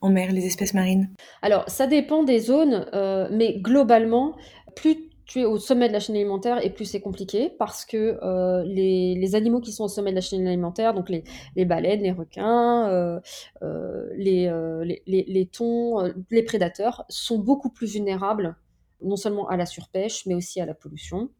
[0.00, 1.10] en mer, les espèces marines?
[1.42, 2.86] Alors, ça dépend des zones,
[3.30, 4.34] mais globalement,
[4.74, 8.18] plus tu es au sommet de la chaîne alimentaire et plus c'est compliqué parce que
[8.20, 12.10] euh, les, animaux qui sont au sommet de la chaîne alimentaire, donc les, baleines, les
[12.10, 13.20] requins, euh,
[13.62, 18.56] euh, les, thons, les prédateurs, sont beaucoup plus vulnérables
[19.02, 21.30] non seulement à la surpêche, mais aussi à la pollution.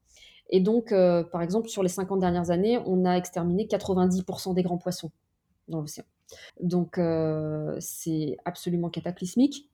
[0.50, 0.94] Et donc,
[1.32, 5.10] par exemple, sur les 50 dernières années, on a exterminé 90% des grands poissons
[5.66, 6.04] dans l'océan.
[6.60, 7.00] Donc,
[7.80, 9.68] c'est absolument cataclysmique.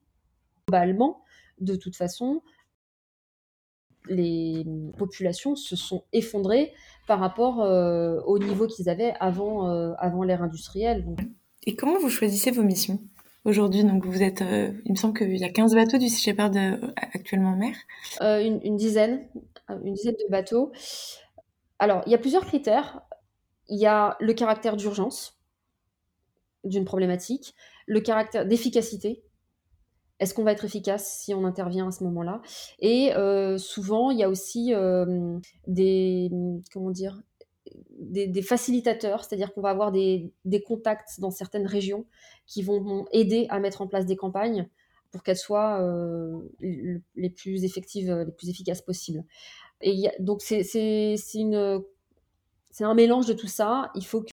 [0.67, 1.21] Globalement,
[1.59, 2.41] de toute façon,
[4.09, 4.65] les
[4.97, 6.73] populations se sont effondrées
[7.07, 11.05] par rapport euh, au niveau qu'ils avaient avant, euh, avant l'ère industrielle.
[11.65, 12.99] Et comment vous choisissez vos missions
[13.45, 13.83] aujourd'hui?
[13.83, 16.55] Donc vous êtes, euh, il me semble qu'il y a 15 bateaux du Sea Shepherd
[16.95, 17.75] actuellement en mer.
[18.21, 19.27] Une, dizaine,
[19.69, 20.71] une dizaine de bateaux.
[21.79, 23.01] Alors il y a plusieurs critères.
[23.69, 25.37] Il y a le caractère d'urgence
[26.63, 27.53] d'une problématique,
[27.85, 29.23] le caractère d'efficacité
[30.19, 32.41] est-ce qu'on va être efficace si on intervient à ce moment-là?
[32.79, 36.31] Et euh, souvent, il y a aussi euh, des,
[36.73, 37.21] comment dire,
[37.99, 40.33] des, facilitateurs, c'est-à-dire qu'on va avoir des,
[40.65, 42.05] contacts dans certaines régions
[42.45, 44.67] qui vont aider à mettre en place des campagnes.
[45.11, 45.81] pour qu'elles soient
[46.59, 49.23] les plus effectives, les plus efficaces possibles.
[49.81, 51.15] Et donc c'est
[52.81, 53.91] un mélange de tout ça.
[53.95, 54.31] Il faut que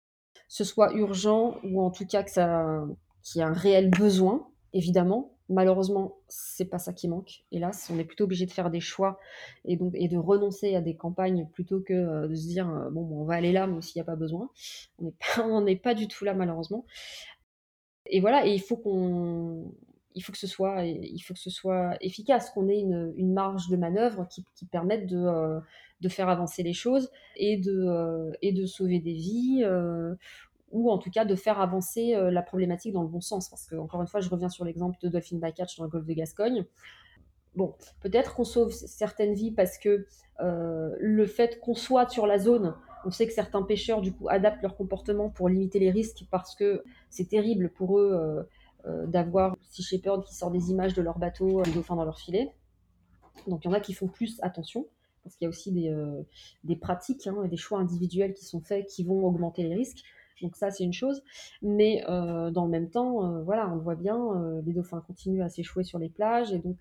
[0.48, 5.33] ce soit urgent ou en tout cas qu'il y ait un réel besoin, évidemment.
[5.50, 7.44] Malheureusement, c'est pas ça qui manque.
[7.52, 9.18] Hélas, on est plutôt obligé de faire des choix
[9.66, 13.06] et donc de renoncer à des campagnes plutôt que euh, de se dire euh, bon,
[13.12, 14.48] on va aller là, mais s'il n'y a pas besoin.
[15.44, 16.86] On n'est pas, du tout là, malheureusement.
[18.06, 19.74] Et voilà, et il faut qu'on
[20.14, 23.68] il faut que ce soit, il faut que ce soit efficace, qu'on ait une, marge
[23.68, 25.60] de manœuvre qui, permette de, euh,
[26.00, 29.64] de, faire avancer les choses et de, sauver des vies,
[30.74, 33.48] ou en tout cas de faire avancer la problématique dans le bon sens.
[33.48, 36.04] Parce que, encore une fois, je reviens sur l'exemple de Dolphin Bycatch dans le golfe
[36.04, 36.66] de Gascogne.
[37.54, 40.06] Bon, peut-être qu'on sauve certaines vies parce que
[40.40, 42.74] le fait qu'on soit sur la zone,
[43.06, 46.54] on sait que certains pêcheurs, du coup, adaptent leur comportement pour limiter les risques parce
[46.54, 48.46] que c'est terrible pour eux
[48.86, 52.18] euh, d'avoir Sea Shepherd qui sort des images de leur bateau, les dauphins dans leur
[52.18, 52.52] filet.
[53.46, 54.86] Donc il y en a qui font plus attention,
[55.22, 56.22] parce qu'il y a aussi des, euh,
[56.80, 60.04] pratiques hein, des choix individuels qui sont faits qui vont augmenter les risques.
[60.42, 61.22] Donc ça, c'est une chose.
[61.62, 64.18] Mais euh, dans le même temps, voilà, on le voit bien,
[64.64, 66.52] les dauphins continuent à s'échouer sur les plages.
[66.52, 66.78] Et donc,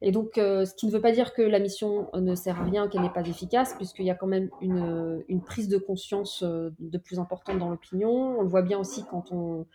[0.00, 2.88] et donc ce qui ne veut pas dire que la mission ne sert à rien,
[2.88, 7.18] qu'elle n'est pas efficace, puisqu'il y a quand même une, prise de conscience de plus
[7.18, 8.38] importante dans l'opinion.
[8.38, 9.66] On le voit bien aussi quand on,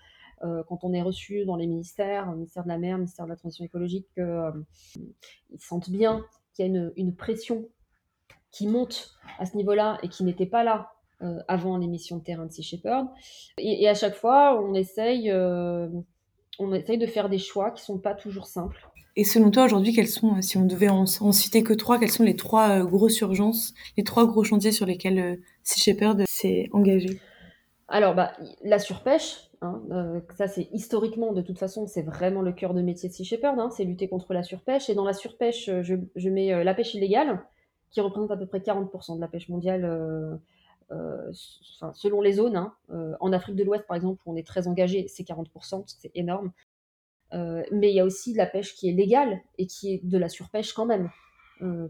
[0.43, 3.35] euh, quand on est reçu dans les ministères, ministère de la mer, ministère de la
[3.35, 4.51] transition écologique, qu'ils euh,
[5.57, 7.67] sentent bien qu'il y a une, pression
[8.51, 12.45] qui monte à ce niveau-là et qui n'était pas là euh, avant l'émission de terrain
[12.45, 13.07] de Sea Shepherd.
[13.57, 17.99] Et, à chaque fois, on essaye, on essaye de faire des choix qui ne sont
[17.99, 18.89] pas toujours simples.
[19.15, 22.23] Et selon toi, aujourd'hui, quels sont, si on devait en, citer que trois, quelles sont
[22.23, 27.19] les trois grosses urgences, les trois gros chantiers sur lesquels Sea Shepherd s'est engagé?
[27.87, 28.31] Alors, bah,
[28.63, 32.81] la surpêche, Hein, euh, ça, c'est historiquement, de toute façon, c'est vraiment le cœur de
[32.81, 34.89] métier de Sea Shepherd, hein, c'est lutter contre la surpêche.
[34.89, 37.43] Et dans la surpêche, euh, je, mets euh, la pêche illégale,
[37.91, 40.39] qui représente à peu près 40% de la pêche mondiale,
[41.93, 42.55] selon les zones.
[42.57, 42.73] Hein.
[43.19, 46.51] en Afrique de l'Ouest, par exemple, où on est très engagé, c'est 40%, c'est énorme.
[47.33, 50.29] mais il y a aussi la pêche qui est légale et qui est de la
[50.29, 51.09] surpêche quand même.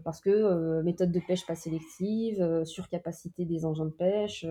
[0.04, 4.44] parce que méthode de pêche pas sélective, surcapacité des engins de pêche,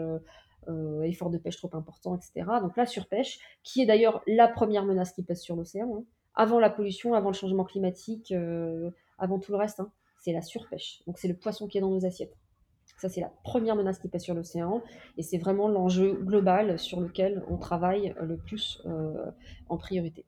[0.67, 2.45] euh, effort de pêche trop important, etc.
[2.61, 6.03] Donc la surpêche, qui est d'ailleurs la première menace qui pèse sur l'océan, hein.
[6.35, 10.41] avant la pollution, avant le changement climatique, euh, avant tout le reste, hein, c'est la
[10.41, 11.01] surpêche.
[11.07, 12.35] Donc c'est le poisson qui est dans nos assiettes.
[12.99, 14.81] Ça, c'est la première menace qui pèse sur l'océan,
[15.17, 19.25] et c'est vraiment l'enjeu global sur lequel on travaille le plus euh,
[19.69, 20.25] en priorité.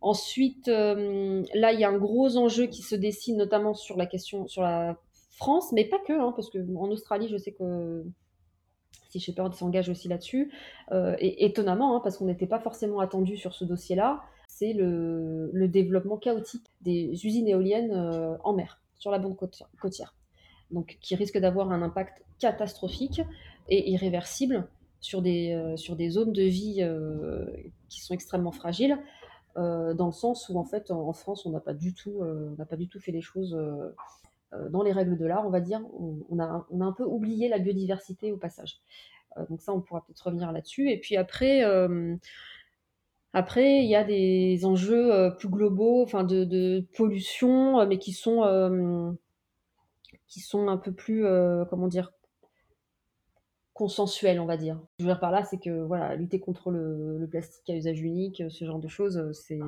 [0.00, 4.46] Ensuite, là, il y a un gros enjeu qui se dessine, notamment sur la question,
[4.46, 4.96] sur la
[5.32, 8.04] France, mais pas que, hein, parce qu'en Australie, je sais que
[9.08, 10.52] si Shepard s'engage aussi là-dessus.
[10.92, 15.50] Euh, et étonnamment, hein, parce qu'on n'était pas forcément attendu sur ce dossier-là, c'est le,
[15.68, 20.14] développement chaotique des usines éoliennes euh, en mer, sur la bande côtière.
[20.70, 23.22] Donc, qui risque d'avoir un impact catastrophique
[23.68, 24.68] et irréversible
[25.00, 26.86] sur des, euh, sur des zones de vie
[27.88, 28.98] qui sont extrêmement fragiles,
[29.56, 32.22] dans le sens où, en fait, en, France, on n'a pas, du tout,
[32.68, 33.58] pas du tout fait les choses
[34.54, 35.80] euh, dans les règles de l'art, on va dire,
[36.30, 38.78] on, a, on, a, un peu oublié la biodiversité au passage.
[39.36, 40.90] Euh, donc ça, on pourra peut-être revenir là-dessus.
[40.90, 42.16] Et puis après, euh,
[43.34, 49.16] après, il y a des enjeux plus globaux, enfin de, pollution, mais qui sont,
[50.28, 51.24] qui sont un peu plus,
[51.70, 52.12] comment dire,
[53.72, 54.76] consensuels, on va dire.
[54.76, 57.74] Ce que je veux dire par là, c'est que voilà, lutter contre le, plastique à
[57.74, 59.60] usage unique, ce genre de choses, c'est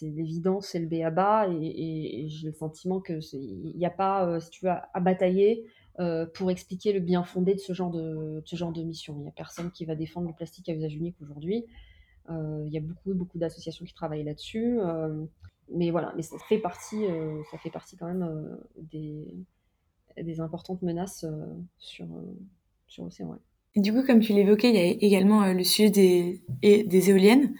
[0.00, 3.90] c'est l'évidence, c'est le B à bas, et, j'ai le sentiment que il n'y a
[3.90, 5.66] pas, euh, si tu veux, à, batailler
[5.98, 9.14] euh, pour expliquer le bien fondé de ce genre de, ce genre de mission.
[9.18, 11.66] Il n'y a personne qui va défendre le plastique à usage unique aujourd'hui.
[12.30, 14.78] Euh, il y a beaucoup, beaucoup d'associations qui travaillent là-dessus,
[15.72, 17.04] mais voilà, mais ça fait partie,
[17.50, 19.34] ça fait partie quand même des,
[20.20, 21.24] des importantes menaces
[21.78, 22.06] sur,
[22.86, 23.38] sur l'océan.
[23.76, 27.54] Du coup, comme tu l'évoquais, il y a également le sujet des, des éoliennes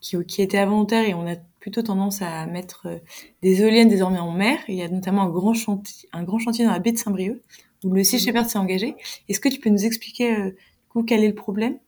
[0.00, 2.98] qui, qui était involontaire et on a plutôt tendance à mettre euh,
[3.42, 4.58] des éoliennes désormais en mer.
[4.68, 7.42] Il y a notamment un grand chantier, un grand chantier dans la baie de Saint-Brieuc
[7.84, 8.96] où le Sea Shepherd s'est engagé.
[9.28, 11.78] Est-ce que tu peux nous expliquer euh, du coup quel est le problème?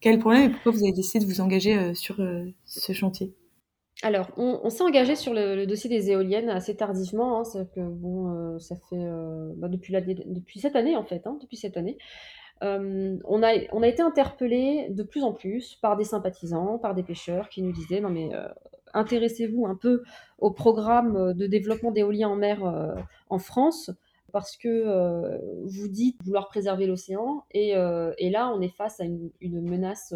[0.00, 2.16] Quel est le problème et pourquoi vous avez décidé de vous engager euh, sur
[2.64, 3.34] ce chantier?
[4.04, 7.40] Alors, on, s'est engagé sur le, dossier des éoliennes assez tardivement.
[7.40, 9.04] Hein, que bon, ça fait
[9.56, 11.96] bah, depuis, cette année en fait, hein, depuis cette année.
[12.62, 13.52] Euh, on, a,
[13.86, 18.00] été interpellé de plus en plus par des sympathisants, par des pêcheurs qui nous disaient
[18.00, 18.46] non mais euh,
[18.94, 20.02] intéressez-vous un peu
[20.38, 22.94] au programme de développement d'éolien en mer euh,
[23.28, 23.90] en France
[24.32, 30.12] parce que vous dites vouloir préserver l'océan et, là on est face à une, menace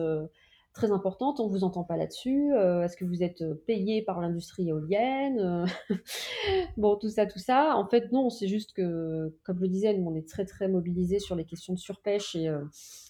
[0.78, 2.52] très importante, on vous entend pas là-dessus.
[2.54, 5.66] Est-ce que vous êtes payé par l'industrie éolienne
[6.76, 7.74] Bon, tout ça, tout ça.
[7.76, 10.68] En fait, non, c'est juste que, comme je le disais, nous, on est très, très
[10.68, 12.48] mobilisés sur les questions de surpêche et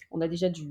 [0.09, 0.67] on a déjà du,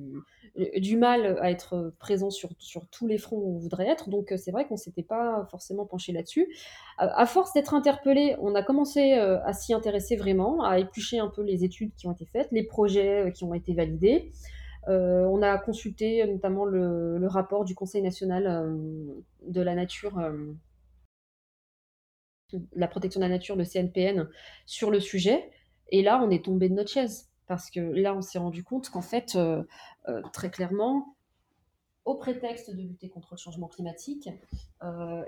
[0.76, 4.10] du mal à être présent sur, sur tous les fronts où on voudrait être.
[4.10, 6.52] Donc, c'est vrai qu'on s'était pas forcément penché là-dessus.
[6.98, 11.42] À force d'être interpellé, on a commencé à s'y intéresser vraiment, à éplucher un peu
[11.42, 14.32] les études qui ont été faites, les projets qui ont été validés.
[14.86, 18.76] Euh, on a consulté notamment le, rapport du Conseil national euh,
[19.42, 20.54] de la nature, euh,
[22.74, 24.28] la protection de la nature, le CNPN,
[24.66, 25.50] sur le sujet.
[25.90, 27.30] Et là, on est tombé de notre chaise.
[27.46, 29.38] Parce que là, on s'est rendu compte qu'en fait,
[30.34, 31.16] très clairement,
[32.04, 34.28] au prétexte de lutter contre le changement climatique,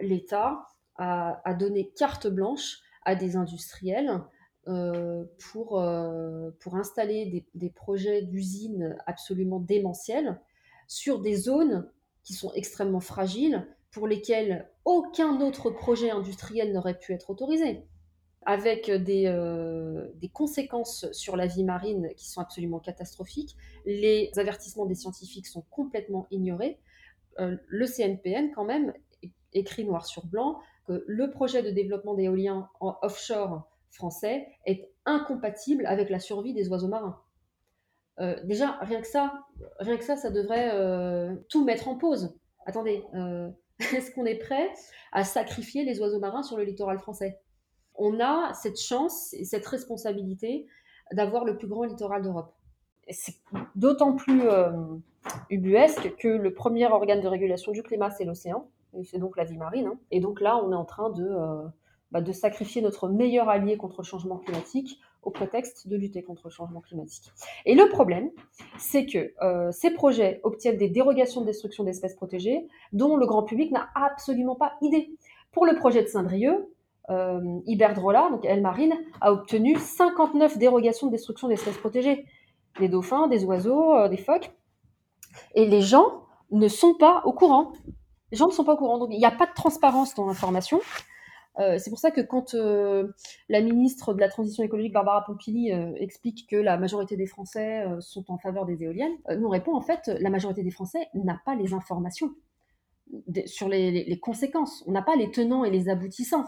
[0.00, 4.20] l'État a, donné carte blanche à des industriels
[4.68, 10.38] euh, pour, euh, pour installer des, projets d'usines absolument démentiels
[10.86, 11.90] sur des zones
[12.24, 17.86] qui sont extrêmement fragiles, pour lesquelles aucun autre projet industriel n'aurait pu être autorisé,
[18.44, 23.56] avec des, euh, des, conséquences sur la vie marine qui sont absolument catastrophiques.
[23.86, 26.78] Les avertissements des scientifiques sont complètement ignorés.
[27.38, 28.92] le CNPN, quand même,
[29.54, 35.86] écrit noir sur blanc que le projet de développement d'éolien en offshore français est incompatible
[35.86, 37.20] avec la survie des oiseaux marins.
[38.20, 39.32] Euh, déjà, rien que ça,
[39.78, 42.36] rien que ça, ça devrait euh, tout mettre en pause.
[42.66, 43.48] Attendez, euh,
[43.94, 44.70] est-ce qu'on est prêt
[45.12, 47.40] à sacrifier les oiseaux marins sur le littoral français?
[47.94, 50.66] On a cette chance et cette responsabilité
[51.12, 52.54] d'avoir le plus grand littoral d'Europe.
[53.08, 53.34] C'est
[53.74, 54.42] d'autant plus
[55.50, 58.70] ubuesque que le premier organe de régulation du climat, c'est l'océan,
[59.04, 59.88] c'est donc la vie marine.
[59.88, 59.98] Hein.
[60.12, 61.28] Et donc là, on est en train de
[62.12, 66.42] bah, de sacrifier notre meilleur allié contre le changement climatique au prétexte de lutter contre
[66.46, 67.30] le changement climatique.
[67.66, 68.30] Et le problème,
[68.78, 73.42] c'est que euh, ces projets obtiennent des dérogations de destruction d'espèces protégées dont le grand
[73.42, 75.10] public n'a absolument pas idée.
[75.52, 76.66] Pour le projet de Saint-Brieuc,
[77.10, 82.24] euh, Iberdrola, donc Elle Marine, a obtenu 59 dérogations de destruction d'espèces protégées.
[82.78, 84.52] Des dauphins, des oiseaux, euh, des phoques.
[85.54, 87.72] Et les gens ne sont pas au courant.
[88.30, 88.98] Les gens ne sont pas au courant.
[88.98, 90.80] Donc il n'y a pas de transparence dans l'information.
[91.58, 93.08] Euh, c'est pour ça que quand euh,
[93.48, 97.84] la ministre de la Transition écologique, Barbara Pompili, euh, explique que la majorité des Français
[98.00, 101.40] sont en faveur des éoliennes, nous on répond en fait, la majorité des Français n'a
[101.44, 102.34] pas les informations
[103.46, 104.84] sur les, conséquences.
[104.86, 106.46] On n'a pas les tenants et les aboutissants.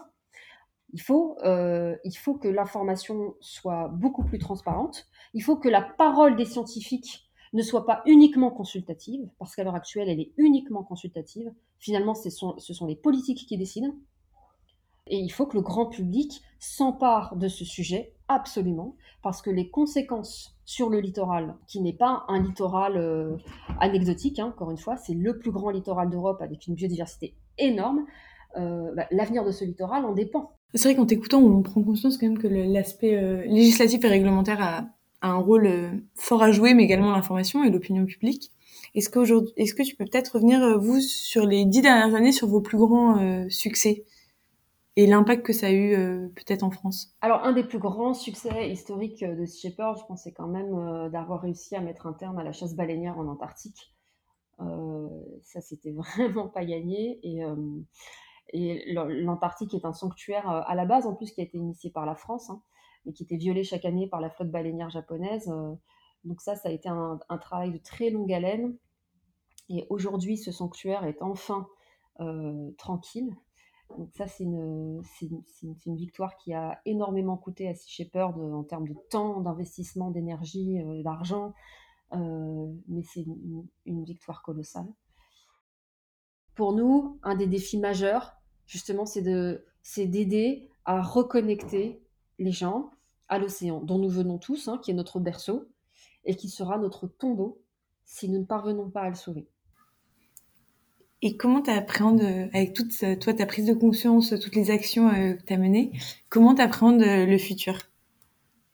[0.92, 5.08] Il faut, il faut que l'information soit beaucoup plus transparente.
[5.34, 9.74] Il faut que la parole des scientifiques ne soit pas uniquement consultative, parce qu'à l'heure
[9.74, 11.52] actuelle, elle est uniquement consultative.
[11.80, 13.92] Finalement, ce sont les politiques qui décident.
[15.08, 19.68] Et il faut que le grand public s'empare de ce sujet absolument, parce que les
[19.68, 23.36] conséquences sur le littoral, qui n'est pas un littoral euh,
[23.80, 28.04] anecdotique, hein, encore une fois, c'est le plus grand littoral d'Europe avec une biodiversité énorme,
[28.56, 30.52] euh, bah, l'avenir de ce littoral en dépend.
[30.74, 34.62] C'est vrai qu'en t'écoutant, on prend conscience quand même que l'aspect euh, législatif et réglementaire
[34.62, 34.86] a,
[35.24, 35.70] un rôle
[36.16, 38.50] fort à jouer, mais également l'information et l'opinion publique.
[38.96, 39.08] Est-ce
[39.56, 42.76] est-ce que tu peux peut-être revenir, vous, sur les dix dernières années, sur vos plus
[42.76, 44.04] grands succès?
[44.96, 48.12] Et l'impact que ça a eu euh, peut-être en France Alors, un des plus grands
[48.12, 51.80] succès historiques euh, de Sea Shepherd, je pense, c'est quand même euh, d'avoir réussi à
[51.80, 53.94] mettre un terme à la chasse baleinière en Antarctique.
[54.58, 57.20] ça, c'était vraiment pas gagné.
[57.22, 57.42] Et,
[58.92, 62.14] l'Antarctique est un sanctuaire à la base, en plus, qui a été initié par la
[62.14, 62.62] France, hein,
[63.06, 65.50] mais qui était violé chaque année par la flotte baleinière japonaise.
[66.24, 68.76] donc ça, ça a été un, travail de très longue haleine.
[69.70, 71.66] Et aujourd'hui, ce sanctuaire est enfin
[72.76, 73.34] tranquille.
[73.98, 75.02] Donc ça, c'est une,
[75.86, 80.80] victoire qui a énormément coûté à Sea Shepherd euh, en termes de temps, d'investissement, d'énergie,
[80.80, 81.54] euh, d'argent,
[82.14, 83.24] euh, mais c'est
[83.86, 84.86] une, victoire colossale.
[86.54, 88.34] Pour nous, un des défis majeurs,
[88.66, 92.02] justement, c'est d'aider à reconnecter
[92.38, 92.90] les gens
[93.28, 95.68] à l'océan, dont nous venons tous, hein, qui est notre berceau,
[96.24, 97.62] et qui sera notre tombeau
[98.04, 99.48] si nous ne parvenons pas à le sauver.
[101.24, 105.08] Et comment tu appréhendes, euh, avec toute toi, ta prise de conscience, toutes les actions
[105.08, 105.92] euh, que tu as menées,
[106.28, 107.78] comment tu appréhendes euh, le futur?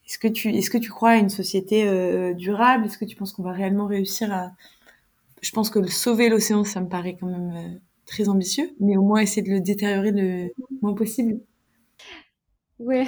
[0.06, 1.84] Est-ce que, tu, est-ce que tu crois à une société
[2.32, 2.86] durable?
[2.86, 4.52] Est-ce que tu penses qu'on va réellement réussir à...
[5.42, 9.20] Je pense que sauver l'océan, ça me paraît quand même très ambitieux, mais au moins
[9.20, 10.48] essayer de le détériorer le
[10.80, 11.38] moins possible?
[12.78, 13.06] Ouais.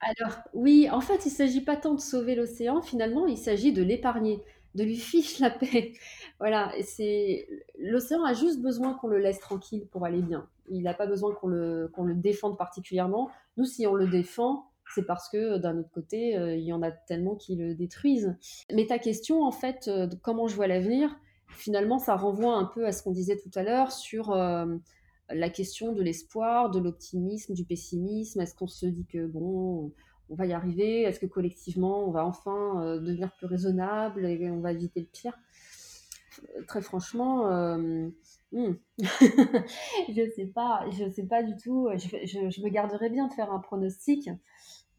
[0.00, 3.72] Alors, oui, en fait, il ne s'agit pas tant de sauver l'océan, finalement, il s'agit
[3.72, 4.40] de l'épargner
[4.74, 5.92] de lui fiche la paix.
[6.38, 7.46] voilà, c'est
[7.78, 10.48] l'océan a juste besoin qu'on le laisse tranquille pour aller bien.
[10.68, 13.30] Il n'a pas besoin qu'on le, le défende particulièrement.
[13.56, 16.82] Nous, si on le défend, c'est parce que d'un autre côté, euh, il y en
[16.82, 18.36] a tellement qui le détruisent.
[18.72, 21.14] Mais ta question, en fait, euh, comment je vois l'avenir,
[21.48, 24.34] finalement, ça renvoie un peu à ce qu'on disait tout à l'heure sur
[25.34, 28.40] la question de l'espoir, de l'optimisme, du pessimisme.
[28.40, 29.92] Est-ce qu'on se dit que bon,
[30.30, 34.50] on va y arriver Est-ce que collectivement, on va enfin euh, devenir plus raisonnable et
[34.50, 35.38] on va éviter le pire?
[36.66, 38.08] Très franchement, euh,
[38.52, 38.72] hmm.
[38.98, 40.52] je sais
[41.10, 41.88] sais pas du tout.
[41.94, 44.30] Je, me garderais bien de faire un pronostic.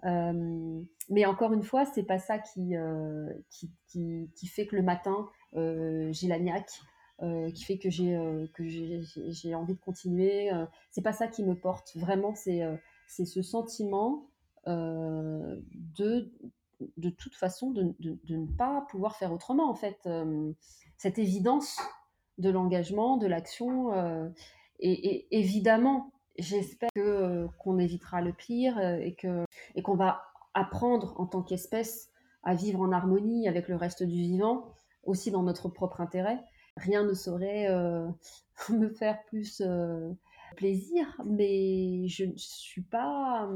[0.06, 2.76] Euh, mais encore une fois, c'est pas ça qui,
[3.50, 6.82] qui, qui, fait que le matin, j'ai la niaque.
[7.56, 10.52] qui fait que j'ai envie de continuer.
[10.92, 11.94] c'est pas ça qui me porte.
[11.96, 12.62] Vraiment, c'est
[13.08, 14.33] c'est ce sentiment euh,
[14.66, 16.32] de,
[16.98, 19.98] de toute façon de, de, ne pas pouvoir faire autrement, en fait.
[20.06, 20.52] Euh,
[20.98, 21.80] cette évidence
[22.38, 23.94] de l'engagement, de l'action.
[23.94, 24.30] Euh,
[24.80, 26.90] et, évidemment, j'espère
[27.60, 29.46] qu'on évitera le pire et, que,
[29.76, 32.10] et qu'on va apprendre en tant qu'espèce
[32.44, 36.44] à vivre en harmonie avec le reste du vivant, aussi dans notre propre intérêt.
[36.76, 37.70] Rien ne saurait
[38.70, 39.62] me faire plus
[40.56, 43.50] plaisir, mais je ne suis pas...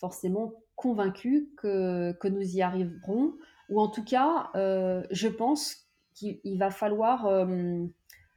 [0.00, 3.34] Forcément convaincu que, que nous y arriverons,
[3.70, 7.86] ou en tout cas, euh, je pense qu'il va falloir euh,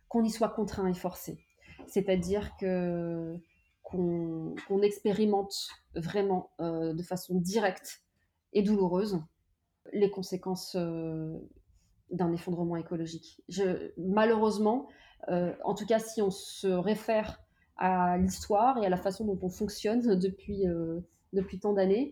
[0.07, 1.39] qu'on y soit contraint et forcé.
[1.88, 3.36] C'est-à-dire que
[3.82, 5.53] qu'on expérimente
[5.93, 8.01] vraiment euh, de façon directe
[8.51, 9.22] et douloureuse
[9.91, 13.43] les conséquences d'un effondrement écologique.
[13.97, 14.88] Malheureusement,
[15.28, 17.39] en tout cas si on se réfère
[17.78, 20.64] à l'histoire et à la façon dont on fonctionne depuis
[21.34, 22.12] depuis tant d'années,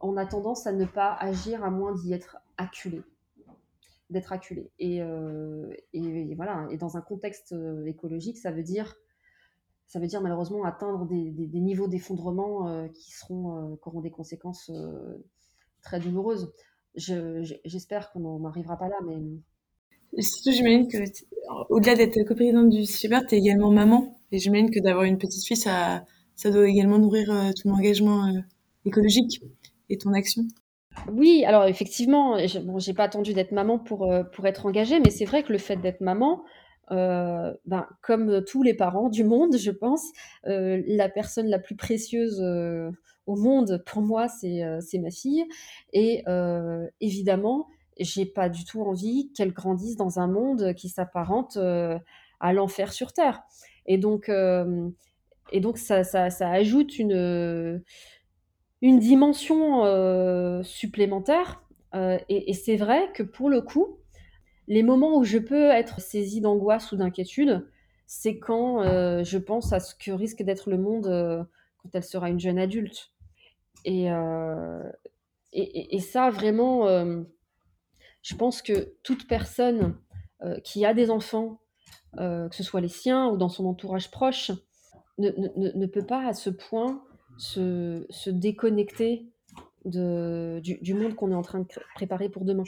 [0.00, 3.02] on a tendance à ne pas agir à moins d'y être acculé
[4.10, 4.70] d'être acculé.
[4.78, 6.66] Et, euh, et, voilà.
[6.70, 8.96] Et dans un contexte euh, écologique, ça veut dire,
[9.86, 14.70] ça veut dire malheureusement atteindre des, niveaux d'effondrement euh, qui seront, qui auront des conséquences
[15.82, 16.52] très douloureuses.
[16.96, 20.22] J'espère qu'on n'en arrivera pas là, mais.
[20.22, 20.98] surtout, j'imagine que,
[21.68, 24.16] au-delà d'être coprésidente du CIBER, tu es également maman.
[24.32, 26.04] Et j'imagine que d'avoir une petite fille, ça,
[26.36, 28.28] ça doit également nourrir ton engagement
[28.84, 29.42] écologique
[29.88, 30.42] et ton action?
[31.12, 35.10] Oui, alors effectivement, bon, j'ai pas attendu d'être maman pour, euh, pour être engagée, mais
[35.10, 36.42] c'est vrai que le fait d'être maman,
[36.90, 40.02] euh, ben, comme tous les parents du monde, je pense,
[40.46, 42.42] euh, la personne la plus précieuse
[43.26, 45.44] au monde pour moi, c'est ma fille.
[45.92, 46.24] Et
[47.00, 47.68] évidemment,
[47.98, 53.12] j'ai pas du tout envie qu'elle grandisse dans un monde qui s'apparente à l'enfer sur
[53.12, 53.42] Terre.
[53.86, 54.28] Et donc,
[55.52, 57.82] et donc ça, ça ajoute une
[58.82, 61.62] une dimension euh, supplémentaire.
[61.94, 63.98] Euh, et, c'est vrai que pour le coup,
[64.68, 67.68] les moments où je peux être saisie d'angoisse ou d'inquiétude,
[68.06, 71.46] c'est quand euh, je pense à ce que risque d'être le monde
[71.78, 73.12] quand elle sera une jeune adulte.
[73.84, 74.08] Et,
[75.52, 76.86] et, ça, vraiment,
[78.22, 79.96] je pense que toute personne
[80.62, 81.60] qui a des enfants,
[82.16, 84.52] que ce soit les siens ou dans son entourage proche,
[85.18, 87.02] ne, ne, ne peut pas à ce point
[87.40, 89.26] se, déconnecter
[89.86, 92.64] de, du, monde qu'on est en train de préparer pour demain.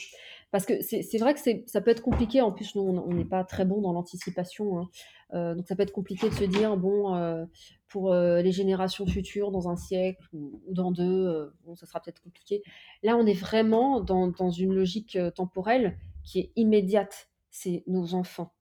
[0.50, 3.44] Parce que c'est vrai que ça peut être compliqué, en plus nous on n'est pas
[3.44, 4.90] très bon dans l'anticipation, hein.
[5.34, 7.44] euh, donc ça peut être compliqué de se dire, bon, euh,
[7.88, 12.22] pour euh, les générations futures, dans un siècle ou, dans deux, bon, ça sera peut-être
[12.22, 12.62] compliqué.
[13.02, 18.52] Là on est vraiment dans, dans une logique temporelle qui est immédiate, c'est nos enfants.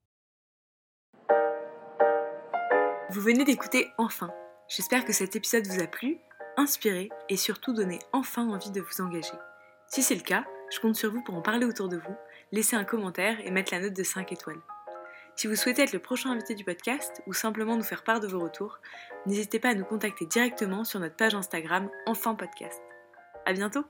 [3.10, 4.30] Vous venez d'écouter Enfin
[4.74, 6.16] J'espère que cet épisode vous a plu,
[6.56, 9.34] inspiré et surtout donné enfin envie de vous engager.
[9.86, 12.16] Si c'est le cas, je compte sur vous pour en parler autour de vous,
[12.52, 14.62] laisser un commentaire et mettre la note de 5 étoiles.
[15.36, 18.28] Si vous souhaitez être le prochain invité du podcast ou simplement nous faire part de
[18.28, 18.80] vos retours,
[19.26, 22.80] n'hésitez pas à nous contacter directement sur notre page Instagram Enfin Podcast.
[23.44, 23.84] À bientôt!